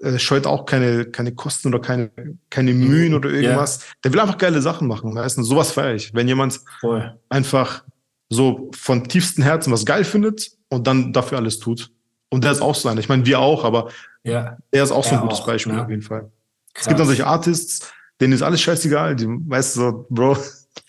äh, 0.00 0.18
scheut 0.18 0.46
auch 0.46 0.66
keine, 0.66 1.06
keine 1.06 1.34
Kosten 1.34 1.68
oder 1.68 1.80
keine, 1.80 2.10
keine 2.50 2.72
Mühen 2.72 3.14
oder 3.14 3.30
irgendwas. 3.30 3.78
Yeah. 3.78 3.88
Der 4.04 4.12
will 4.12 4.20
einfach 4.20 4.38
geile 4.38 4.60
Sachen 4.60 4.88
machen. 4.88 5.14
Weißt 5.14 5.38
du? 5.38 5.42
Sowas 5.42 5.72
feiere 5.72 5.94
ich. 5.94 6.14
Wenn 6.14 6.28
jemand 6.28 6.60
Voll. 6.80 7.18
einfach 7.28 7.84
so 8.28 8.70
von 8.74 9.08
tiefstem 9.08 9.44
Herzen 9.44 9.72
was 9.72 9.84
geil 9.84 10.04
findet 10.04 10.50
und 10.68 10.86
dann 10.86 11.12
dafür 11.12 11.38
alles 11.38 11.58
tut. 11.58 11.90
Und 12.28 12.44
der 12.44 12.52
ist 12.52 12.60
auch 12.60 12.74
so 12.74 12.88
einer. 12.88 13.00
Ich 13.00 13.08
meine, 13.08 13.24
wir 13.24 13.38
auch, 13.38 13.64
aber 13.64 13.90
ja. 14.24 14.58
der 14.72 14.84
ist 14.84 14.90
auch 14.90 15.04
so 15.04 15.14
ein 15.14 15.20
gutes 15.20 15.40
auch, 15.40 15.46
Beispiel 15.46 15.74
ja. 15.74 15.84
auf 15.84 15.90
jeden 15.90 16.02
Fall. 16.02 16.30
Krass. 16.74 16.82
Es 16.82 16.88
gibt 16.88 16.98
dann 16.98 17.06
solche 17.06 17.26
Artists, 17.26 17.92
denen 18.20 18.32
ist 18.32 18.42
alles 18.42 18.60
scheißegal. 18.60 19.16
Die 19.16 19.26
weißt 19.26 19.76
du 19.76 19.80
so, 19.80 20.06
Bro, 20.10 20.36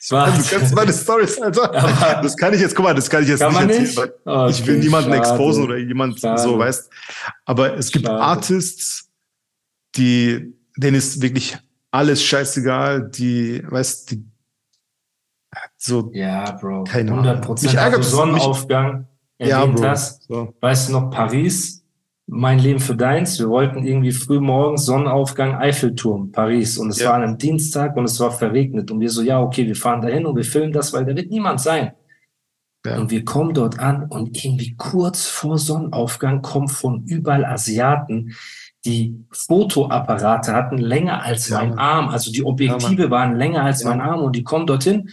was? 0.10 0.50
Du 0.50 0.56
kennst 0.56 0.76
meine 0.76 0.94
Stories, 0.94 1.42
Alter. 1.42 1.74
Aber 1.74 2.22
das 2.22 2.36
kann 2.38 2.54
ich 2.54 2.62
jetzt, 2.62 2.76
guck 2.76 2.86
mal, 2.86 2.94
das 2.94 3.10
kann 3.10 3.24
ich 3.24 3.30
jetzt 3.30 3.40
kann 3.40 3.68
nicht 3.68 3.80
erzählen. 3.80 3.84
Nicht? 3.84 4.26
Okay, 4.26 4.52
ich 4.52 4.66
will 4.66 4.78
niemanden 4.80 5.12
schade. 5.12 5.22
exposen 5.22 5.64
oder 5.64 5.78
jemand 5.78 6.20
schade. 6.20 6.42
so, 6.42 6.58
weißt. 6.58 6.90
Aber 7.46 7.78
es 7.78 7.92
gibt 7.92 8.06
schade. 8.06 8.22
Artists, 8.22 9.10
die, 9.96 10.54
denen 10.78 10.96
ist 10.98 11.22
wirklich 11.22 11.58
alles 11.92 12.24
scheißegal, 12.24 13.10
die, 13.10 13.64
weißt, 13.68 14.12
die, 14.12 14.26
so. 15.78 16.12
Ja, 16.14 16.52
Bro. 16.52 16.84
Keine 16.84 17.12
100 17.12 17.42
Prozent. 17.44 17.78
Also 17.78 18.02
Sonnenaufgang. 18.02 19.08
Ja, 19.40 19.66
Bro. 19.66 19.96
So. 19.96 20.54
Weißt 20.60 20.90
du 20.90 20.94
noch, 20.94 21.10
Paris? 21.10 21.77
Mein 22.28 22.60
Leben 22.60 22.80
für 22.80 22.96
deins. 22.96 23.40
Wir 23.40 23.50
wollten 23.50 23.86
irgendwie 23.86 24.12
früh 24.12 24.40
morgens 24.40 24.86
Sonnenaufgang 24.86 25.56
Eiffelturm, 25.56 26.32
Paris. 26.32 26.78
Und 26.78 26.90
es 26.90 27.00
ja. 27.00 27.10
war 27.10 27.16
an 27.16 27.24
einem 27.24 27.38
Dienstag 27.38 27.96
und 27.96 28.04
es 28.04 28.20
war 28.20 28.32
verregnet. 28.32 28.92
Und 28.92 29.00
wir 29.00 29.10
so, 29.10 29.22
ja, 29.22 29.42
okay, 29.42 29.66
wir 29.66 29.76
fahren 29.76 30.02
dahin 30.02 30.26
und 30.26 30.36
wir 30.36 30.44
filmen 30.44 30.74
das, 30.74 30.92
weil 30.92 31.06
da 31.06 31.16
wird 31.16 31.32
niemand 31.32 31.62
sein. 31.62 31.94
Ja. 32.86 32.98
Und 32.98 33.12
wir 33.12 33.24
kommen 33.24 33.54
dort 33.54 33.80
an 33.80 34.04
und 34.10 34.44
irgendwie 34.44 34.76
kurz 34.76 35.26
vor 35.26 35.58
Sonnenaufgang 35.58 36.42
kommen 36.42 36.68
von 36.68 37.06
überall 37.06 37.46
Asiaten, 37.46 38.36
die 38.86 39.26
Fotoapparate 39.32 40.54
hatten, 40.54 40.78
länger 40.78 41.24
als 41.24 41.50
ja. 41.50 41.60
mein 41.60 41.78
Arm. 41.78 42.10
Also 42.10 42.32
die 42.32 42.44
Objektive 42.44 43.10
waren 43.10 43.36
länger 43.36 43.64
als 43.64 43.84
mein 43.84 44.02
Arm 44.02 44.22
und 44.22 44.36
die 44.36 44.44
kommen 44.44 44.68
dorthin 44.68 45.10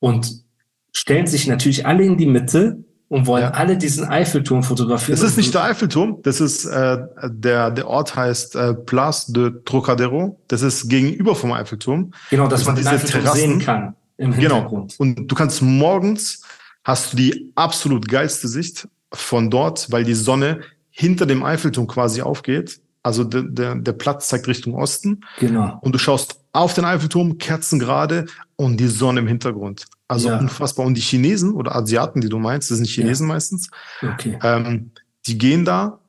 und 0.00 0.44
stellen 0.92 1.26
sich 1.26 1.46
natürlich 1.46 1.86
alle 1.86 2.04
in 2.04 2.18
die 2.18 2.26
Mitte 2.26 2.84
und 3.12 3.26
wollen 3.26 3.42
ja. 3.42 3.50
alle 3.50 3.76
diesen 3.76 4.08
Eiffelturm 4.08 4.62
fotografieren. 4.62 5.20
Das 5.20 5.28
ist 5.28 5.36
nicht 5.36 5.52
der 5.52 5.64
Eiffelturm, 5.64 6.20
das 6.22 6.40
ist 6.40 6.64
äh, 6.64 6.96
der 7.26 7.70
der 7.70 7.86
Ort 7.86 8.16
heißt 8.16 8.56
äh, 8.56 8.72
Place 8.72 9.26
de 9.26 9.52
Trocadero. 9.66 10.40
Das 10.48 10.62
ist 10.62 10.88
gegenüber 10.88 11.34
vom 11.34 11.52
Eiffelturm. 11.52 12.12
Genau, 12.30 12.48
dass 12.48 12.60
das 12.60 12.66
man 12.68 12.76
den 12.76 12.86
Eiffelturm 12.86 13.22
Terrassen. 13.22 13.40
sehen 13.40 13.58
kann 13.58 13.94
im 14.16 14.32
genau. 14.32 14.54
Hintergrund. 14.54 14.96
Genau. 14.96 15.20
Und 15.20 15.30
du 15.30 15.34
kannst 15.34 15.60
morgens 15.60 16.42
hast 16.84 17.12
du 17.12 17.18
die 17.18 17.52
absolut 17.54 18.08
geilste 18.08 18.48
Sicht 18.48 18.88
von 19.12 19.50
dort, 19.50 19.92
weil 19.92 20.04
die 20.04 20.14
Sonne 20.14 20.62
hinter 20.88 21.26
dem 21.26 21.44
Eiffelturm 21.44 21.86
quasi 21.88 22.22
aufgeht. 22.22 22.80
Also 23.02 23.24
der, 23.24 23.42
der, 23.42 23.74
der 23.74 23.92
Platz 23.92 24.28
zeigt 24.28 24.48
Richtung 24.48 24.74
Osten. 24.74 25.20
Genau. 25.38 25.78
Und 25.82 25.94
du 25.94 25.98
schaust 25.98 26.40
auf 26.54 26.72
den 26.72 26.86
Eiffelturm, 26.86 27.36
Kerzen 27.36 27.78
gerade 27.78 28.24
und 28.56 28.78
die 28.78 28.88
Sonne 28.88 29.20
im 29.20 29.26
Hintergrund. 29.26 29.84
Also 30.12 30.28
ja. 30.28 30.38
unfassbar. 30.38 30.84
Und 30.86 30.94
die 30.94 31.00
Chinesen 31.00 31.54
oder 31.54 31.74
Asiaten, 31.74 32.20
die 32.20 32.28
du 32.28 32.38
meinst, 32.38 32.70
das 32.70 32.78
sind 32.78 32.86
Chinesen 32.86 33.28
ja. 33.28 33.34
meistens, 33.34 33.70
okay. 34.02 34.38
ähm, 34.42 34.90
die 35.26 35.38
gehen 35.38 35.64
da, 35.64 36.00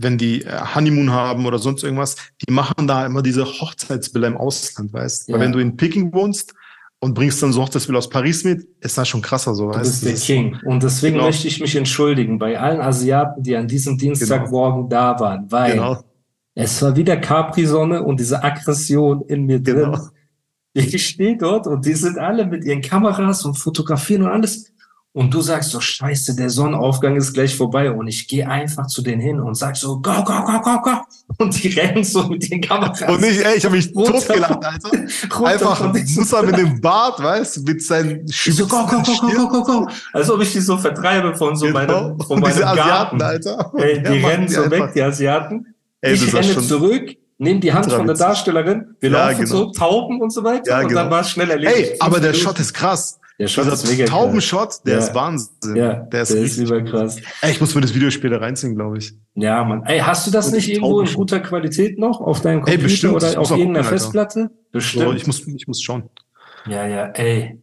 wenn 0.00 0.16
die 0.16 0.44
äh, 0.44 0.60
Honeymoon 0.74 1.10
haben 1.10 1.44
oder 1.44 1.58
sonst 1.58 1.82
irgendwas, 1.82 2.16
die 2.46 2.52
machen 2.52 2.86
da 2.86 3.04
immer 3.04 3.22
diese 3.22 3.44
Hochzeitsbilder 3.44 4.28
im 4.28 4.36
Ausland, 4.36 4.92
weißt 4.92 5.28
du? 5.28 5.32
Ja. 5.32 5.38
Weil 5.38 5.44
wenn 5.46 5.52
du 5.52 5.58
in 5.58 5.76
Peking 5.76 6.12
wohnst 6.12 6.54
und 7.00 7.14
bringst 7.14 7.42
dann 7.42 7.52
so 7.52 7.62
Hochzeitsbilder 7.62 7.98
aus 7.98 8.08
Paris 8.08 8.44
mit, 8.44 8.66
ist 8.80 8.96
das 8.96 9.08
schon 9.08 9.22
krasser 9.22 9.54
so, 9.54 9.70
du 9.70 9.78
weißt 9.78 10.02
du? 10.02 10.08
bist 10.08 10.28
der 10.28 10.36
King. 10.36 10.56
Und 10.64 10.82
deswegen 10.82 11.14
genau. 11.14 11.26
möchte 11.26 11.48
ich 11.48 11.60
mich 11.60 11.76
entschuldigen 11.76 12.38
bei 12.38 12.58
allen 12.58 12.80
Asiaten, 12.80 13.42
die 13.42 13.56
an 13.56 13.68
diesem 13.68 13.98
Dienstagmorgen 13.98 14.88
genau. 14.88 15.14
da 15.14 15.20
waren, 15.20 15.52
weil 15.52 15.72
genau. 15.72 16.02
es 16.54 16.80
war 16.80 16.96
wieder 16.96 17.16
Capri-Sonne 17.16 18.02
und 18.02 18.20
diese 18.20 18.42
Aggression 18.42 19.22
in 19.22 19.44
mir 19.44 19.60
drin. 19.60 19.96
Ich 20.92 21.08
stehe 21.08 21.36
dort 21.36 21.66
und 21.66 21.84
die 21.84 21.94
sind 21.94 22.18
alle 22.18 22.46
mit 22.46 22.64
ihren 22.64 22.80
Kameras 22.80 23.44
und 23.44 23.54
fotografieren 23.54 24.22
und 24.22 24.30
alles. 24.30 24.70
und 25.12 25.34
du 25.34 25.40
sagst 25.40 25.70
so, 25.70 25.80
scheiße, 25.80 26.36
der 26.36 26.50
Sonnenaufgang 26.50 27.16
ist 27.16 27.32
gleich 27.32 27.56
vorbei 27.56 27.90
und 27.90 28.06
ich 28.06 28.28
gehe 28.28 28.48
einfach 28.48 28.86
zu 28.86 29.02
denen 29.02 29.20
hin 29.20 29.40
und 29.40 29.56
sag 29.56 29.76
so, 29.76 30.00
go, 30.00 30.22
go, 30.22 30.44
go, 30.44 30.60
go, 30.60 30.80
go. 30.80 30.90
Und 31.38 31.62
die 31.62 31.68
rennen 31.68 32.04
so 32.04 32.28
mit 32.28 32.48
den 32.48 32.60
Kameras. 32.60 33.02
Und 33.02 33.24
ich, 33.24 33.44
ey, 33.44 33.56
ich 33.56 33.64
habe 33.64 33.74
mich 33.76 33.92
totgelacht, 33.92 34.64
Alter. 34.64 34.90
Einfach 35.44 35.92
Musa 35.92 36.42
mit 36.42 36.56
dem 36.56 36.80
Bart, 36.80 37.20
weißt 37.20 37.56
du, 37.56 37.62
mit 37.62 37.82
seinen 37.82 38.28
so, 38.28 38.66
go, 38.66 38.86
go, 38.86 39.02
go, 39.02 39.12
go, 39.20 39.28
go, 39.28 39.48
go, 39.48 39.62
go. 39.64 39.88
Als 40.12 40.30
ob 40.30 40.40
ich 40.42 40.52
die 40.52 40.60
so 40.60 40.78
vertreibe 40.78 41.34
von 41.34 41.56
so 41.56 41.66
genau. 41.66 41.78
meinem, 41.78 42.20
von 42.20 42.40
meinem 42.40 42.60
Garten. 42.60 43.20
Asiaten, 43.20 43.22
Alter. 43.22 43.72
Ey, 43.76 44.02
die 44.02 44.20
ja, 44.20 44.28
rennen 44.28 44.46
die 44.46 44.52
so 44.52 44.62
einfach. 44.62 44.78
weg, 44.78 44.92
die 44.94 45.02
Asiaten. 45.02 45.74
Ey, 46.00 46.14
ich 46.14 46.32
renne 46.32 46.58
zurück, 46.58 47.16
nehme 47.38 47.60
die 47.60 47.72
Hand 47.72 47.90
von 47.90 48.06
der 48.06 48.16
Darstellerin, 48.16 48.96
wir 49.00 49.10
ja, 49.10 49.28
laufen 49.28 49.44
genau. 49.44 49.56
so, 49.56 49.72
tauben 49.72 50.20
und 50.20 50.30
so 50.30 50.44
weiter 50.44 50.70
ja, 50.70 50.80
und 50.80 50.88
genau. 50.88 51.02
dann 51.02 51.10
war 51.10 51.20
es 51.20 51.30
schnell 51.30 51.50
erledigt. 51.50 51.92
Ey, 51.92 51.96
aber 52.00 52.20
der 52.20 52.34
Shot 52.34 52.58
ist 52.58 52.74
krass. 52.74 53.18
Der 53.38 53.46
Shot 53.46 53.66
also 53.66 53.84
ist 53.84 53.90
mega 53.90 54.04
Taubenshot, 54.06 54.84
der 54.84 54.94
ja. 54.94 54.98
ist 54.98 55.14
Wahnsinn. 55.14 55.76
Ja, 55.76 55.94
der 55.94 56.22
ist, 56.22 56.34
der 56.34 56.42
ist 56.42 56.58
überkrass. 56.58 57.18
Ey, 57.40 57.52
ich 57.52 57.60
muss 57.60 57.72
mir 57.72 57.80
das 57.80 57.94
Video 57.94 58.10
später 58.10 58.40
reinziehen, 58.40 58.74
glaube 58.74 58.98
ich. 58.98 59.12
Ja, 59.34 59.62
Mann. 59.62 59.84
Ey, 59.84 60.00
hast 60.00 60.26
du 60.26 60.32
das 60.32 60.48
Und 60.48 60.54
nicht 60.54 60.68
irgendwo 60.68 61.00
in 61.00 61.14
guter 61.14 61.38
Qualität 61.38 62.00
noch 62.00 62.20
auf 62.20 62.40
deinem 62.40 62.62
Computer 62.62 62.78
ey, 62.78 62.82
bestimmt, 62.82 63.14
oder 63.14 63.38
auf 63.38 63.50
irgendeiner 63.52 63.84
Festplatte? 63.84 64.50
Bestimmt. 64.72 65.04
So, 65.04 65.12
ich 65.12 65.26
muss, 65.28 65.46
ich 65.46 65.68
muss 65.68 65.80
schauen. 65.80 66.10
Ja, 66.66 66.84
ja, 66.86 67.06
ey 67.10 67.62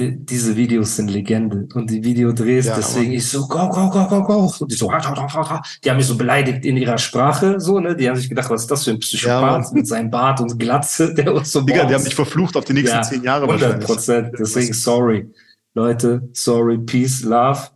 diese 0.00 0.56
Videos 0.56 0.96
sind 0.96 1.10
Legende 1.10 1.68
und 1.74 1.90
die 1.90 2.02
Videodrehs, 2.02 2.66
ja, 2.66 2.76
deswegen 2.76 3.12
ich 3.12 3.28
so, 3.28 3.46
go, 3.46 3.68
go, 3.68 3.90
go, 3.90 4.06
go, 4.06 4.22
go. 4.22 4.52
Und 4.60 4.70
die 4.70 4.76
so, 4.76 4.88
die 4.88 5.90
haben 5.90 5.96
mich 5.96 6.06
so 6.06 6.16
beleidigt 6.16 6.64
in 6.64 6.76
ihrer 6.76 6.98
Sprache, 6.98 7.60
so, 7.60 7.80
ne? 7.80 7.96
Die 7.96 8.08
haben 8.08 8.16
sich 8.16 8.28
gedacht, 8.28 8.50
was 8.50 8.62
ist 8.62 8.70
das 8.70 8.84
für 8.84 8.92
ein 8.92 8.98
Psychopath 9.00 9.64
ja, 9.64 9.70
mit 9.72 9.86
seinem 9.86 10.10
Bart 10.10 10.40
und 10.40 10.58
Glatze, 10.58 11.14
der 11.16 11.34
uns 11.34 11.52
so 11.52 11.60
Digga, 11.62 11.84
die 11.84 11.94
haben 11.94 12.04
mich 12.04 12.14
verflucht 12.14 12.56
auf 12.56 12.64
die 12.64 12.74
nächsten 12.74 12.96
ja, 12.96 13.02
zehn 13.02 13.22
Jahre 13.22 13.44
100 13.44 13.84
Prozent. 13.84 14.34
Deswegen 14.38 14.72
sorry. 14.72 15.28
Leute, 15.74 16.28
sorry, 16.32 16.78
peace, 16.78 17.22
love. 17.22 17.68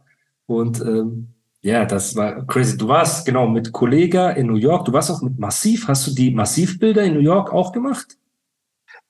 Und 0.47 0.81
ähm, 0.81 1.29
ja, 1.63 1.85
das 1.85 2.17
war 2.17 2.45
crazy. 2.47 2.77
Du 2.77 2.89
warst 2.89 3.25
genau 3.25 3.49
mit 3.49 3.73
Kollega 3.73 4.31
in 4.31 4.49
New 4.49 4.57
York. 4.57 4.85
Du 4.85 4.93
warst 4.93 5.11
auch 5.11 5.23
mit 5.23 5.39
Massiv. 5.39 5.87
Hast 5.87 6.07
du 6.07 6.11
die 6.13 6.33
Massivbilder 6.33 7.05
in 7.05 7.15
New 7.15 7.21
York 7.21 7.53
auch 7.53 7.73
gemacht? 7.73 8.19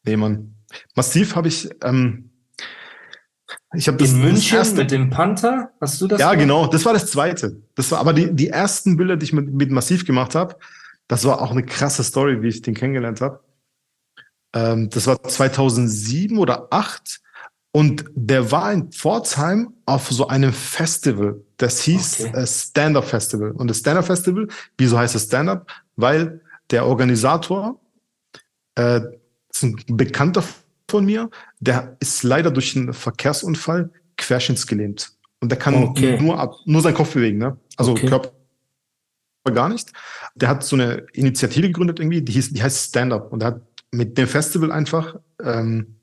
Nee, 0.05 0.17
Mann. 0.17 0.55
Massiv 0.95 1.35
habe 1.37 1.49
ich, 1.49 1.69
ähm, 1.83 2.32
ich 3.75 3.89
habe 3.89 4.03
in 4.05 4.21
München 4.21 4.59
erste, 4.59 4.77
mit 4.77 4.91
dem 4.91 5.11
Panther. 5.11 5.71
Hast 5.81 6.01
du 6.01 6.07
das? 6.07 6.21
Ja, 6.21 6.31
gemacht? 6.31 6.41
genau. 6.41 6.67
Das 6.67 6.85
war 6.85 6.93
das 6.93 7.07
zweite. 7.07 7.63
Das 7.75 7.91
war 7.91 8.01
aber 8.01 8.13
die, 8.13 8.35
die 8.35 8.49
ersten 8.49 8.97
Bilder, 8.97 9.17
die 9.17 9.25
ich 9.25 9.33
mit, 9.33 9.53
mit 9.53 9.71
Massiv 9.71 10.05
gemacht 10.05 10.35
habe. 10.35 10.57
Das 11.09 11.25
war 11.25 11.41
auch 11.41 11.51
eine 11.51 11.65
krasse 11.65 12.05
Story, 12.05 12.43
wie 12.43 12.49
ich 12.49 12.63
den 12.63 12.75
kennengelernt 12.75 13.21
habe. 13.21 13.41
Ähm, 14.55 14.91
das 14.91 15.07
war 15.07 15.23
2007 15.23 16.39
oder 16.39 16.69
2008 16.71 17.21
und 17.73 18.05
der 18.15 18.51
war 18.53 18.71
in 18.73 18.93
Pforzheim 18.93 19.73
auf 19.87 20.11
so 20.11 20.29
einem 20.29 20.53
Festival. 20.53 21.41
Das 21.57 21.81
hieß 21.81 22.27
okay. 22.27 22.37
äh, 22.37 22.47
Stand-Up 22.47 23.07
Festival. 23.07 23.53
Und 23.53 23.69
das 23.69 23.79
Stand-Up 23.79 24.07
Festival, 24.07 24.49
wieso 24.77 24.99
heißt 24.99 25.15
es 25.15 25.25
Stand-Up? 25.25 25.67
Weil 25.97 26.43
der 26.71 26.87
Organisator 26.87 27.81
äh, 28.75 29.01
ist 29.49 29.63
ein 29.63 29.77
Bekannter 29.87 30.45
von 30.93 31.05
mir, 31.05 31.31
der 31.59 31.97
ist 32.01 32.23
leider 32.23 32.51
durch 32.51 32.77
einen 32.77 32.93
Verkehrsunfall 32.93 33.91
querschnittsgelähmt. 34.17 35.13
Und 35.41 35.51
der 35.51 35.59
kann 35.59 35.75
okay. 35.75 36.19
nur, 36.21 36.39
ab, 36.39 36.55
nur 36.67 36.83
seinen 36.83 36.95
Kopf 36.95 37.15
bewegen, 37.15 37.39
ne? 37.39 37.57
Also 37.77 37.93
okay. 37.93 38.07
Körper 38.07 38.31
gar 39.53 39.69
nicht. 39.69 39.91
Der 40.37 40.49
hat 40.49 40.63
so 40.63 40.77
eine 40.77 41.07
Initiative 41.15 41.67
gegründet 41.67 41.99
irgendwie, 41.99 42.23
die, 42.23 42.33
hieß, 42.33 42.53
die 42.53 42.63
heißt 42.63 42.91
Stand 42.91 43.13
Up. 43.13 43.33
Und 43.33 43.43
er 43.43 43.49
hat 43.49 43.63
mit 43.91 44.17
dem 44.17 44.29
Festival 44.29 44.71
einfach 44.71 45.17
ähm, 45.43 45.97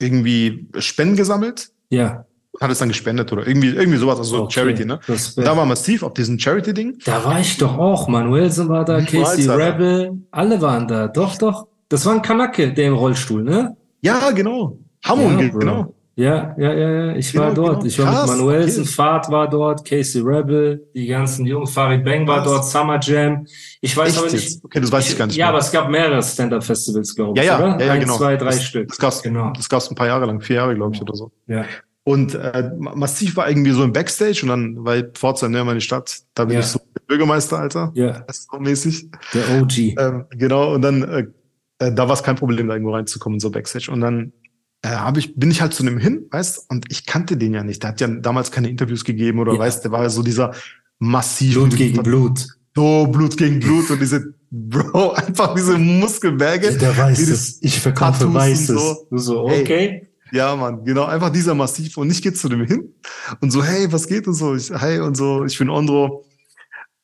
irgendwie 0.00 0.68
Spenden 0.78 1.16
gesammelt. 1.16 1.70
Ja. 1.90 2.26
Hat 2.60 2.70
es 2.70 2.78
dann 2.78 2.88
gespendet 2.88 3.30
oder 3.32 3.46
irgendwie, 3.46 3.68
irgendwie 3.68 3.98
sowas, 3.98 4.18
also 4.18 4.44
okay. 4.44 4.54
Charity, 4.54 4.86
ne? 4.86 4.98
Da 5.36 5.56
war 5.56 5.66
massiv 5.66 6.02
auf 6.02 6.14
diesem 6.14 6.38
Charity-Ding. 6.38 6.98
Da 7.04 7.22
war 7.22 7.38
ich 7.38 7.58
doch 7.58 7.76
auch. 7.76 8.08
Manuelsen 8.08 8.68
war 8.70 8.86
da, 8.86 9.02
Casey 9.02 9.46
Rebel, 9.48 10.22
alle 10.30 10.60
waren 10.62 10.88
da. 10.88 11.06
Doch, 11.06 11.36
doch. 11.36 11.68
Das 11.88 12.04
war 12.06 12.14
ein 12.14 12.22
Kanake, 12.22 12.72
der 12.72 12.88
im 12.88 12.94
Rollstuhl, 12.94 13.42
ne? 13.42 13.76
Ja, 14.00 14.30
genau. 14.32 14.78
Hammond, 15.04 15.40
ja, 15.40 15.48
genau. 15.48 15.94
Ja, 16.18 16.54
ja, 16.56 16.72
ja, 16.72 16.90
ja. 16.90 17.16
Ich 17.16 17.30
genau, 17.30 17.44
war 17.44 17.54
dort. 17.54 17.74
Genau. 17.74 17.86
Ich 17.86 17.98
war 17.98 18.06
Krass, 18.06 18.30
mit 18.30 18.38
Manuelsen, 18.38 18.82
okay. 18.84 18.92
Fahrt 18.92 19.30
war 19.30 19.50
dort, 19.50 19.84
Casey 19.84 20.22
Rebel, 20.22 20.88
die 20.94 21.06
ganzen 21.06 21.44
Jungs, 21.44 21.72
Farid 21.72 22.04
Bang 22.04 22.26
war 22.26 22.42
dort, 22.42 22.64
Summer 22.64 22.98
Jam. 23.02 23.46
Ich 23.82 23.94
weiß 23.94 24.08
Echt 24.08 24.18
aber 24.18 24.32
nicht. 24.32 24.64
Okay, 24.64 24.80
das 24.80 24.90
weiß 24.90 25.10
ich, 25.10 25.18
gar 25.18 25.26
nicht. 25.26 25.36
Ja, 25.36 25.46
mehr. 25.46 25.50
aber 25.50 25.58
es 25.58 25.70
gab 25.70 25.90
mehrere 25.90 26.22
Stand-Up-Festivals, 26.22 27.14
glaube 27.14 27.38
ich. 27.38 27.44
Ja, 27.44 27.58
ja, 27.58 27.58
oder? 27.58 27.80
ja, 27.80 27.86
ja 27.86 27.92
ein, 27.92 28.00
genau. 28.00 28.16
zwei, 28.16 28.36
drei 28.36 28.46
das, 28.46 28.64
Stück. 28.64 28.88
Das 28.88 28.98
gab's, 28.98 29.22
genau. 29.22 29.52
Das 29.54 29.68
gab's 29.68 29.90
ein 29.90 29.94
paar 29.94 30.06
Jahre 30.06 30.24
lang, 30.24 30.40
vier 30.40 30.56
Jahre, 30.56 30.74
glaube 30.74 30.94
ich, 30.94 31.02
oder 31.02 31.14
so. 31.14 31.30
Ja. 31.46 31.66
Und 32.04 32.34
äh, 32.34 32.70
Massiv 32.78 33.36
war 33.36 33.48
irgendwie 33.48 33.72
so 33.72 33.84
im 33.84 33.92
Backstage 33.92 34.40
und 34.42 34.48
dann, 34.48 34.84
weil 34.84 35.10
Pforzheim, 35.12 35.50
ne, 35.50 35.64
meine 35.64 35.82
Stadt, 35.82 36.20
da 36.32 36.44
bin 36.46 36.54
ja. 36.54 36.60
ich 36.60 36.66
so 36.66 36.80
Bürgermeister, 37.08 37.58
Alter. 37.58 37.92
Ja. 37.94 38.20
Das 38.26 38.38
ist 38.38 38.48
so 38.50 38.58
mäßig. 38.58 39.10
Der 39.34 39.60
OG. 39.60 39.78
Ähm, 39.78 40.24
genau, 40.30 40.74
und 40.74 40.82
dann 40.82 41.02
äh, 41.02 41.26
äh, 41.78 41.92
da 41.92 42.08
war 42.08 42.14
es 42.14 42.22
kein 42.22 42.36
Problem, 42.36 42.68
da 42.68 42.74
irgendwo 42.74 42.94
reinzukommen, 42.94 43.40
so 43.40 43.50
Backstage. 43.50 43.90
Und 43.90 44.00
dann 44.00 44.32
äh, 44.82 44.88
hab 44.88 45.16
ich, 45.16 45.36
bin 45.36 45.50
ich 45.50 45.60
halt 45.60 45.74
zu 45.74 45.82
dem 45.82 45.98
hin, 45.98 46.26
weißt 46.30 46.70
und 46.70 46.86
ich 46.90 47.06
kannte 47.06 47.36
den 47.36 47.54
ja 47.54 47.62
nicht. 47.62 47.82
Der 47.82 47.90
hat 47.90 48.00
ja 48.00 48.08
damals 48.08 48.50
keine 48.50 48.68
Interviews 48.68 49.04
gegeben 49.04 49.38
oder 49.38 49.54
ja. 49.54 49.58
weißt, 49.58 49.84
der 49.84 49.92
war 49.92 50.02
ja 50.02 50.08
so 50.08 50.22
dieser 50.22 50.54
massive 50.98 51.60
Blut 51.60 51.76
gegen 51.76 52.02
Blut. 52.02 52.46
So, 52.74 53.06
Blut 53.06 53.36
gegen 53.36 53.60
Blut 53.60 53.90
und 53.90 54.00
diese, 54.00 54.34
Bro, 54.50 55.12
einfach 55.12 55.54
diese 55.54 55.78
Muskelberge. 55.78 56.70
Ja, 56.70 56.78
der 56.78 56.96
weiß 56.96 57.28
es. 57.28 57.58
Ich 57.62 57.80
verkaufe 57.80 58.32
Weißes. 58.32 58.66
So. 58.66 59.06
Du 59.10 59.18
so, 59.18 59.44
okay. 59.44 59.64
Hey, 59.66 60.08
ja, 60.32 60.54
Mann, 60.56 60.84
genau, 60.84 61.04
einfach 61.04 61.30
dieser 61.30 61.54
Massiv. 61.54 61.96
Und 61.96 62.10
ich 62.10 62.20
gehe 62.20 62.32
zu 62.32 62.48
dem 62.48 62.64
hin 62.64 62.92
und 63.40 63.50
so, 63.50 63.64
hey, 63.64 63.90
was 63.92 64.06
geht 64.06 64.26
und 64.26 64.34
so, 64.34 64.54
ich, 64.54 64.70
hey 64.70 65.00
und 65.00 65.16
so, 65.16 65.44
ich 65.44 65.56
bin 65.58 65.70
Ondro 65.70 66.25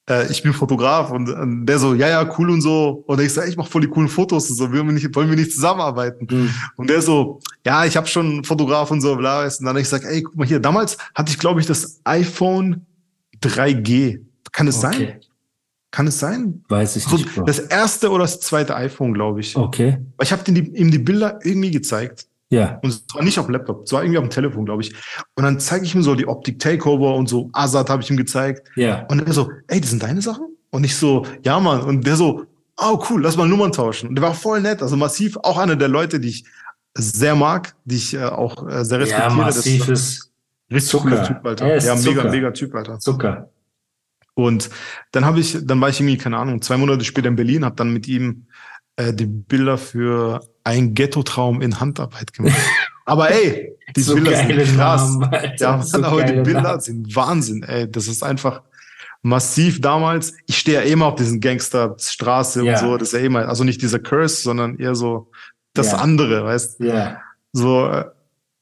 äh, 0.09 0.31
ich 0.31 0.43
bin 0.43 0.53
Fotograf 0.53 1.11
und, 1.11 1.29
und 1.29 1.67
der 1.67 1.79
so, 1.79 1.95
ja, 1.95 2.09
ja, 2.09 2.35
cool 2.39 2.51
und 2.51 2.61
so. 2.61 3.05
Und 3.07 3.21
ich 3.21 3.33
so, 3.33 3.43
ich 3.43 3.57
mach 3.57 3.67
voll 3.67 3.83
die 3.83 3.89
coolen 3.89 4.09
Fotos 4.09 4.51
und 4.51 4.57
so, 4.57 4.73
wollen 4.73 4.87
wir 4.87 4.93
nicht, 4.93 5.15
wollen 5.15 5.29
wir 5.29 5.37
nicht 5.37 5.53
zusammenarbeiten? 5.53 6.27
Mhm. 6.31 6.55
Und 6.77 6.91
der 6.91 7.03
so, 7.03 7.41
ja, 7.65 7.85
ich 7.85 7.97
habe 7.97 8.07
schon 8.07 8.45
Fotograf 8.45 8.91
und 8.91 9.01
so, 9.01 9.17
bla. 9.17 9.45
Und 9.45 9.65
dann 9.65 9.77
ich 9.77 9.89
sag, 9.89 10.05
ey, 10.05 10.23
guck 10.23 10.37
mal 10.37 10.47
hier, 10.47 10.61
damals 10.61 10.99
hatte 11.15 11.31
ich, 11.31 11.39
glaube 11.39 11.61
ich, 11.61 11.67
das 11.67 12.01
iPhone 12.05 12.85
3G. 13.43 14.21
Kann 14.51 14.69
es 14.69 14.85
okay. 14.85 14.97
sein? 14.97 15.21
Kann 15.91 16.07
es 16.07 16.19
sein? 16.19 16.65
Weiß 16.69 16.97
ich 16.97 17.11
nicht. 17.11 17.35
Bro. 17.35 17.45
Das 17.45 17.59
erste 17.59 18.11
oder 18.11 18.25
das 18.25 18.41
zweite 18.41 18.75
iPhone, 18.75 19.13
glaube 19.13 19.41
ich. 19.41 19.57
Okay. 19.57 19.99
Weil 20.17 20.27
ich 20.27 20.33
habe 20.33 20.51
ihm 20.51 20.91
die 20.91 20.99
Bilder 20.99 21.39
irgendwie 21.43 21.71
gezeigt. 21.71 22.27
Ja. 22.53 22.79
Und 22.83 22.91
es 22.91 23.07
war 23.15 23.25
nicht 23.25 23.39
auf 23.39 23.47
dem 23.47 23.53
Laptop, 23.53 23.85
es 23.85 23.93
war 23.93 24.03
irgendwie 24.03 24.19
auf 24.19 24.25
dem 24.25 24.31
Telefon, 24.31 24.67
glaube 24.67 24.83
ich. 24.83 24.95
Und 25.37 25.45
dann 25.45 25.59
zeige 25.59 25.87
ich 25.87 25.95
ihm 25.95 26.03
so 26.03 26.15
die 26.15 26.29
Optik 26.29 26.59
Takeover 26.59 27.15
und 27.15 27.27
so, 27.27 27.49
Azad 27.55 27.89
habe 27.89 28.03
ich 28.03 28.11
ihm 28.11 28.19
gezeigt. 28.19 28.69
Ja. 28.77 29.07
Und 29.09 29.27
er 29.27 29.33
so, 29.33 29.51
ey, 29.69 29.81
das 29.81 29.89
sind 29.89 30.03
deine 30.03 30.21
Sachen? 30.21 30.55
Und 30.69 30.85
ich 30.85 30.95
so, 30.95 31.25
ja, 31.45 31.59
Mann. 31.59 31.81
Und 31.81 32.07
der 32.07 32.15
so, 32.17 32.45
oh, 32.77 33.03
cool, 33.09 33.23
lass 33.23 33.39
mal 33.39 33.49
Nummern 33.49 33.73
tauschen. 33.73 34.11
Und 34.11 34.17
der 34.17 34.23
war 34.23 34.35
voll 34.35 34.61
nett, 34.61 34.83
also 34.83 34.99
massiv, 34.99 35.39
auch 35.39 35.57
einer 35.57 35.77
der 35.77 35.89
Leute, 35.89 36.21
die 36.21 36.29
ich 36.29 36.45
sehr 36.95 37.35
mag, 37.35 37.75
die 37.87 37.97
ich 37.97 38.13
äh, 38.13 38.25
auch 38.25 38.69
äh, 38.69 38.85
sehr 38.85 39.01
respektiere. 39.01 39.31
Ja, 39.31 39.35
massiv 39.35 39.89
ist 39.89 40.31
richtig 40.71 40.91
Zucker. 40.91 41.23
Typ, 41.23 41.47
Alter. 41.47 41.83
Ja, 41.83 41.95
mega, 41.97 42.25
mega 42.25 42.51
Typ, 42.51 42.75
Alter. 42.75 42.99
Zucker. 42.99 43.49
Und 44.35 44.69
dann 45.13 45.25
habe 45.25 45.41
ich, 45.41 45.57
dann 45.63 45.81
war 45.81 45.89
ich 45.89 46.01
irgendwie, 46.01 46.19
keine 46.19 46.37
Ahnung, 46.37 46.61
zwei 46.61 46.77
Monate 46.77 47.03
später 47.03 47.29
in 47.29 47.37
Berlin, 47.37 47.65
habe 47.65 47.77
dann 47.77 47.95
mit 47.95 48.07
ihm 48.09 48.45
äh, 48.97 49.13
die 49.13 49.27
Bilder 49.27 49.79
für 49.79 50.41
ein 50.65 50.95
Ghetto-Traum 50.95 51.63
in 51.63 51.81
Handarbeit 51.81 52.33
gemacht. 52.33 52.57
Aber 53.05 53.31
ey, 53.31 53.77
die 53.97 54.01
so 54.01 54.15
Bilder 54.15 54.37
sind 54.37 54.77
krass. 54.77 55.17
Namen, 55.17 55.53
ja, 55.59 55.83
so 55.83 56.03
aber 56.03 56.23
die 56.25 56.41
Bilder 56.41 56.63
Namen. 56.63 56.81
sind 56.81 57.17
Wahnsinn, 57.17 57.63
ey. 57.65 57.91
Das 57.91 58.07
ist 58.07 58.23
einfach 58.23 58.63
massiv 59.23 59.81
damals. 59.81 60.35
Ich 60.47 60.59
stehe 60.59 60.79
ja 60.79 60.91
immer 60.91 61.07
auf 61.07 61.17
diesen 61.17 61.41
Gangsterstraße 61.41 62.65
ja. 62.65 62.73
und 62.73 62.79
so. 62.79 62.97
Das 62.97 63.09
ist 63.09 63.15
ja 63.15 63.21
immer, 63.21 63.49
also 63.49 63.65
nicht 63.65 63.83
dieser 63.83 63.99
Curse, 63.99 64.43
sondern 64.43 64.79
eher 64.79 64.95
so 64.95 65.31
das 65.75 65.93
ja. 65.93 65.99
andere, 65.99 66.45
weißt 66.45 66.81
du? 66.81 66.85
Ja. 66.85 67.21
So, 67.53 67.87
äh, 67.89 68.05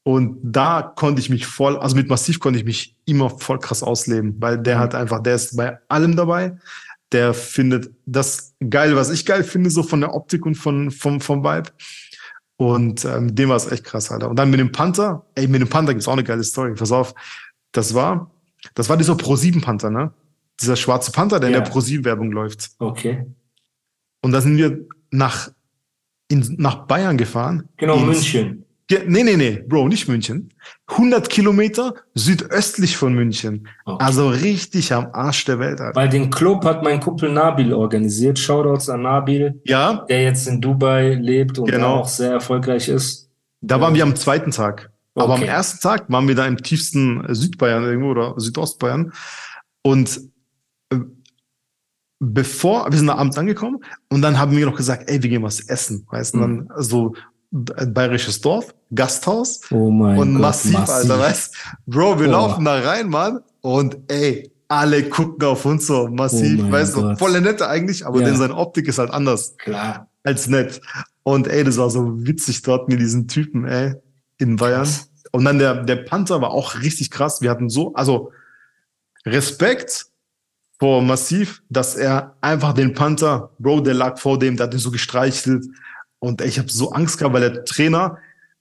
und 0.03 0.39
da 0.43 0.81
konnte 0.81 1.21
ich 1.21 1.29
mich 1.29 1.45
voll, 1.45 1.77
also 1.77 1.95
mit 1.95 2.09
Massiv 2.09 2.39
konnte 2.39 2.57
ich 2.57 2.65
mich 2.65 2.95
immer 3.05 3.29
voll 3.29 3.59
krass 3.59 3.83
ausleben, 3.83 4.35
weil 4.39 4.57
der 4.57 4.77
mhm. 4.77 4.79
hat 4.81 4.95
einfach, 4.95 5.21
der 5.21 5.35
ist 5.35 5.55
bei 5.55 5.77
allem 5.89 6.15
dabei. 6.15 6.57
Der 7.11 7.33
findet 7.33 7.93
das 8.05 8.55
geil, 8.69 8.95
was 8.95 9.09
ich 9.09 9.25
geil 9.25 9.43
finde, 9.43 9.69
so 9.69 9.83
von 9.83 10.01
der 10.01 10.13
Optik 10.13 10.45
und 10.45 10.55
von, 10.55 10.91
vom, 10.91 11.19
vom 11.19 11.43
Vibe. 11.43 11.69
Und 12.57 13.05
äh, 13.05 13.19
mit 13.19 13.37
dem 13.39 13.49
war 13.49 13.55
es 13.55 13.71
echt 13.71 13.83
krass, 13.83 14.11
Alter. 14.11 14.29
Und 14.29 14.37
dann 14.37 14.51
mit 14.51 14.59
dem 14.59 14.71
Panther, 14.71 15.25
ey, 15.35 15.47
mit 15.47 15.61
dem 15.61 15.67
Panther 15.67 15.93
gibt's 15.93 16.07
auch 16.07 16.13
eine 16.13 16.23
geile 16.23 16.43
Story. 16.43 16.73
Pass 16.75 16.91
auf, 16.91 17.13
das 17.71 17.93
war, 17.93 18.31
das 18.75 18.87
war 18.87 18.97
dieser 18.97 19.13
Pro7 19.13 19.61
Panther, 19.61 19.89
ne? 19.89 20.13
Dieser 20.59 20.75
schwarze 20.75 21.11
Panther, 21.11 21.39
der 21.39 21.49
ja. 21.49 21.57
in 21.57 21.63
der 21.63 21.73
Pro7 21.73 22.05
Werbung 22.05 22.31
läuft. 22.31 22.69
Okay. 22.77 23.25
Und 24.21 24.31
da 24.31 24.41
sind 24.41 24.57
wir 24.57 24.85
nach, 25.09 25.49
in, 26.27 26.55
nach 26.59 26.85
Bayern 26.85 27.17
gefahren. 27.17 27.67
Genau, 27.77 27.97
München. 27.97 28.65
Nee, 29.07 29.23
nee, 29.23 29.37
nee, 29.37 29.63
Bro, 29.67 29.87
nicht 29.87 30.07
München. 30.07 30.53
100 30.87 31.29
Kilometer 31.29 31.93
südöstlich 32.13 32.97
von 32.97 33.13
München. 33.13 33.67
Okay. 33.85 34.03
Also 34.03 34.29
richtig 34.29 34.93
am 34.93 35.07
Arsch 35.13 35.45
der 35.45 35.59
Welt. 35.59 35.79
Alter. 35.79 35.95
Weil 35.95 36.09
den 36.09 36.29
Club 36.29 36.65
hat 36.65 36.83
mein 36.83 36.99
Kumpel 36.99 37.31
Nabil 37.31 37.73
organisiert. 37.73 38.37
Shoutouts 38.37 38.89
an 38.89 39.03
Nabil. 39.03 39.61
Ja. 39.65 40.05
Der 40.09 40.23
jetzt 40.23 40.47
in 40.47 40.61
Dubai 40.61 41.13
lebt 41.13 41.59
und 41.59 41.69
genau. 41.69 41.97
auch 41.97 42.07
sehr 42.07 42.31
erfolgreich 42.31 42.87
ist. 42.87 43.29
Da 43.61 43.79
waren 43.79 43.93
wir 43.93 44.03
am 44.03 44.15
zweiten 44.15 44.51
Tag. 44.51 44.91
Okay. 45.13 45.23
Aber 45.25 45.35
am 45.35 45.43
ersten 45.43 45.81
Tag 45.81 46.09
waren 46.09 46.27
wir 46.27 46.35
da 46.35 46.45
im 46.47 46.57
tiefsten 46.57 47.23
Südbayern 47.33 47.83
irgendwo 47.83 48.11
oder 48.11 48.33
Südostbayern. 48.37 49.13
Und 49.83 50.21
äh, 50.89 50.97
bevor, 52.19 52.89
wir 52.89 52.97
sind 52.97 53.07
da 53.07 53.15
abends 53.15 53.37
angekommen 53.37 53.79
und 54.09 54.21
dann 54.21 54.39
haben 54.39 54.55
wir 54.55 54.65
noch 54.65 54.77
gesagt, 54.77 55.09
ey, 55.09 55.21
wir 55.21 55.29
gehen 55.29 55.43
was 55.43 55.59
essen. 55.59 56.07
Weißt 56.09 56.33
du, 56.33 56.37
mhm. 56.37 56.67
dann 56.69 56.83
so 56.83 57.13
ein 57.51 57.93
bayerisches 57.93 58.39
Dorf, 58.41 58.73
Gasthaus 58.93 59.61
oh 59.71 59.91
mein 59.91 60.17
und 60.17 60.33
Gott, 60.33 60.41
massiv, 60.41 60.73
massiv, 60.73 60.95
Alter, 60.95 61.19
weißt 61.19 61.55
Bro, 61.85 62.19
wir 62.19 62.27
oh. 62.29 62.31
laufen 62.31 62.65
da 62.65 62.79
rein, 62.79 63.09
Mann, 63.09 63.41
und 63.61 63.97
ey, 64.07 64.51
alle 64.67 65.03
gucken 65.09 65.45
auf 65.45 65.65
uns 65.65 65.87
so 65.87 66.07
massiv, 66.07 66.63
oh 66.65 66.71
weißt 66.71 66.95
du, 66.95 67.15
voll 67.17 67.39
nette 67.41 67.67
eigentlich, 67.67 68.05
aber 68.05 68.21
ja. 68.21 68.27
denn 68.27 68.37
seine 68.37 68.55
Optik 68.55 68.87
ist 68.87 68.99
halt 68.99 69.11
anders. 69.11 69.57
Klar. 69.57 70.07
Als 70.23 70.47
nett. 70.47 70.81
Und 71.23 71.47
ey, 71.47 71.63
das 71.63 71.77
war 71.77 71.89
so 71.89 72.25
witzig 72.25 72.61
dort 72.61 72.87
mit 72.87 72.99
diesen 72.99 73.27
Typen, 73.27 73.65
ey, 73.67 73.95
in 74.37 74.55
Bayern. 74.55 74.87
Und 75.31 75.45
dann 75.45 75.59
der, 75.59 75.83
der 75.83 75.97
Panther 75.97 76.41
war 76.41 76.51
auch 76.51 76.79
richtig 76.79 77.11
krass. 77.11 77.41
Wir 77.41 77.49
hatten 77.49 77.69
so, 77.69 77.93
also 77.95 78.31
Respekt 79.25 80.05
vor 80.79 81.01
Massiv, 81.01 81.61
dass 81.69 81.95
er 81.95 82.35
einfach 82.41 82.73
den 82.73 82.93
Panther, 82.93 83.51
Bro, 83.59 83.81
der 83.81 83.93
lag 83.93 84.19
vor 84.19 84.39
dem, 84.39 84.57
der 84.57 84.67
hat 84.67 84.73
ihn 84.73 84.79
so 84.79 84.89
gestreichelt. 84.89 85.65
Und 86.23 86.39
ey, 86.39 86.47
ich 86.47 86.59
habe 86.59 86.69
so 86.69 86.91
Angst 86.91 87.17
gehabt, 87.17 87.33
weil 87.33 87.41
der 87.41 87.65
Trainer, 87.65 88.19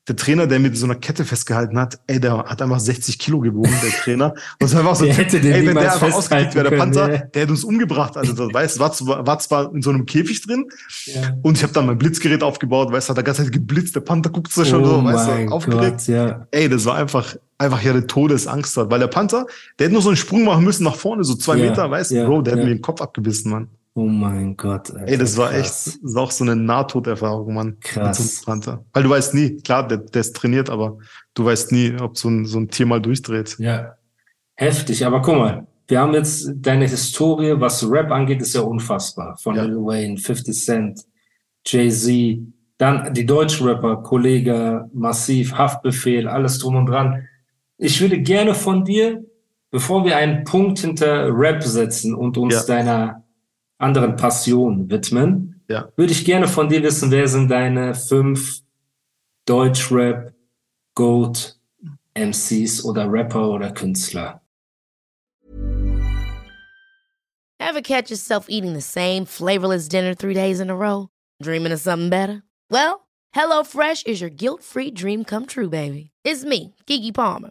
der 0.08 0.16
Trainer, 0.16 0.46
der 0.46 0.58
mit 0.58 0.78
so 0.78 0.86
einer 0.86 0.94
Kette 0.94 1.26
festgehalten 1.26 1.78
hat, 1.78 2.00
ey, 2.06 2.18
der 2.18 2.38
hat 2.38 2.62
einfach 2.62 2.80
60 2.80 3.18
Kilo 3.18 3.38
gewogen, 3.38 3.70
der 3.82 3.90
Trainer. 3.90 4.34
Und 4.58 4.66
es 4.66 4.72
war 4.72 4.80
einfach 4.80 4.96
so, 4.96 5.04
der 5.04 5.12
hätte 5.12 5.40
den 5.40 5.52
ey, 5.52 5.66
wenn 5.66 5.74
der 5.74 5.92
einfach 5.92 6.10
ausgekickt 6.10 6.54
wäre, 6.54 6.70
der 6.70 6.78
Panzer, 6.78 7.02
können, 7.02 7.14
ja. 7.16 7.26
der 7.26 7.42
hätte 7.42 7.52
uns 7.52 7.62
umgebracht. 7.62 8.16
Also, 8.16 8.32
das, 8.32 8.54
weißt, 8.54 8.78
war, 8.78 8.92
zwar, 8.92 9.26
war 9.26 9.38
zwar 9.40 9.74
in 9.74 9.82
so 9.82 9.90
einem 9.90 10.06
Käfig 10.06 10.40
drin 10.40 10.68
ja. 11.04 11.36
und 11.42 11.58
ich 11.58 11.62
habe 11.62 11.74
dann 11.74 11.84
mein 11.84 11.98
Blitzgerät 11.98 12.42
aufgebaut, 12.42 12.90
weißt, 12.90 13.10
hat 13.10 13.18
der 13.18 13.24
ganze 13.24 13.44
Zeit 13.44 13.52
geblitzt, 13.52 13.94
der 13.94 14.00
Panther 14.00 14.30
guckt 14.30 14.50
so 14.50 14.64
schon 14.64 14.82
oh 14.82 14.86
so, 14.86 15.04
weißt 15.04 15.28
du, 15.28 15.52
aufgeregt. 15.52 15.98
Gott, 15.98 16.08
ja. 16.08 16.46
Ey, 16.52 16.70
das 16.70 16.86
war 16.86 16.94
einfach, 16.94 17.36
einfach 17.58 17.82
ja 17.82 17.90
eine 17.90 18.06
Todesangst 18.06 18.74
hat, 18.78 18.90
weil 18.90 19.00
der 19.00 19.08
Panther, 19.08 19.44
der 19.78 19.84
hätte 19.84 19.92
nur 19.92 20.02
so 20.02 20.08
einen 20.08 20.16
Sprung 20.16 20.44
machen 20.44 20.64
müssen 20.64 20.84
nach 20.84 20.96
vorne, 20.96 21.24
so 21.24 21.34
zwei 21.34 21.56
Meter, 21.56 21.90
weißt 21.90 22.12
du, 22.12 22.24
Bro, 22.24 22.40
der 22.40 22.54
hätte 22.54 22.64
mir 22.64 22.74
den 22.74 22.80
Kopf 22.80 23.02
abgebissen, 23.02 23.50
Mann. 23.50 23.68
Oh 23.94 24.06
mein 24.06 24.56
Gott. 24.56 24.90
Alter, 24.90 25.08
Ey, 25.08 25.18
das 25.18 25.36
war 25.36 25.50
krass. 25.50 25.58
echt, 25.58 26.02
das 26.02 26.10
ist 26.10 26.16
auch 26.16 26.30
so 26.30 26.44
eine 26.44 26.54
Nahtoderfahrung, 26.56 27.54
Mann. 27.54 27.76
Krass. 27.80 28.42
Weil 28.46 29.02
du 29.02 29.10
weißt 29.10 29.34
nie, 29.34 29.56
klar, 29.56 29.86
der, 29.86 29.98
der 29.98 30.20
ist 30.20 30.36
trainiert, 30.36 30.70
aber 30.70 30.98
du 31.34 31.44
weißt 31.44 31.72
nie, 31.72 31.96
ob 32.00 32.16
so 32.16 32.28
ein, 32.28 32.46
so 32.46 32.58
ein 32.58 32.68
Tier 32.68 32.86
mal 32.86 33.00
durchdreht. 33.00 33.56
Ja. 33.58 33.96
Heftig, 34.54 35.04
aber 35.04 35.22
guck 35.22 35.36
mal, 35.36 35.66
wir 35.88 36.00
haben 36.00 36.14
jetzt 36.14 36.52
deine 36.54 36.86
Historie, 36.86 37.54
was 37.58 37.88
Rap 37.90 38.12
angeht, 38.12 38.40
ist 38.42 38.54
ja 38.54 38.60
unfassbar. 38.60 39.36
Von 39.38 39.56
ja. 39.56 39.64
Lil 39.64 39.76
Wayne, 39.78 40.18
50 40.18 40.64
Cent, 40.64 41.00
Jay-Z, 41.66 42.38
dann 42.78 43.12
die 43.12 43.26
Deutschrapper, 43.26 43.96
Kollege, 43.96 44.88
Massiv, 44.94 45.52
Haftbefehl, 45.54 46.28
alles 46.28 46.58
drum 46.58 46.76
und 46.76 46.86
dran. 46.86 47.26
Ich 47.76 48.00
würde 48.00 48.20
gerne 48.20 48.54
von 48.54 48.84
dir, 48.84 49.24
bevor 49.70 50.04
wir 50.04 50.16
einen 50.16 50.44
Punkt 50.44 50.78
hinter 50.78 51.28
Rap 51.32 51.62
setzen 51.62 52.14
und 52.14 52.38
uns 52.38 52.54
ja. 52.54 52.62
deiner 52.62 53.24
anderen 53.80 54.16
Passionen 54.16 54.90
widmen, 54.90 55.62
ja. 55.68 55.88
würde 55.96 56.12
ich 56.12 56.24
gerne 56.24 56.46
von 56.46 56.68
dir 56.68 56.82
wissen, 56.82 57.10
wer 57.10 57.26
sind 57.26 57.50
deine 57.50 57.94
fünf 57.94 58.60
Deutschrap, 59.46 60.32
Goat, 60.94 61.56
MCs 62.14 62.84
oder 62.84 63.10
Rapper 63.10 63.50
oder 63.50 63.72
Künstler? 63.72 64.40
Ever 67.58 67.82
catch 67.82 68.10
yourself 68.10 68.46
eating 68.48 68.74
the 68.74 68.80
same 68.80 69.24
flavorless 69.24 69.88
dinner 69.88 70.14
three 70.14 70.34
days 70.34 70.60
in 70.60 70.70
a 70.70 70.76
row? 70.76 71.08
Dreaming 71.42 71.72
of 71.72 71.80
something 71.80 72.10
better? 72.10 72.42
Well, 72.68 73.06
HelloFresh 73.34 74.06
is 74.06 74.20
your 74.20 74.30
guilt-free 74.30 74.90
dream 74.92 75.24
come 75.24 75.46
true, 75.46 75.68
baby. 75.68 76.10
It's 76.24 76.44
me, 76.44 76.74
Kiki 76.86 77.12
Palmer. 77.12 77.50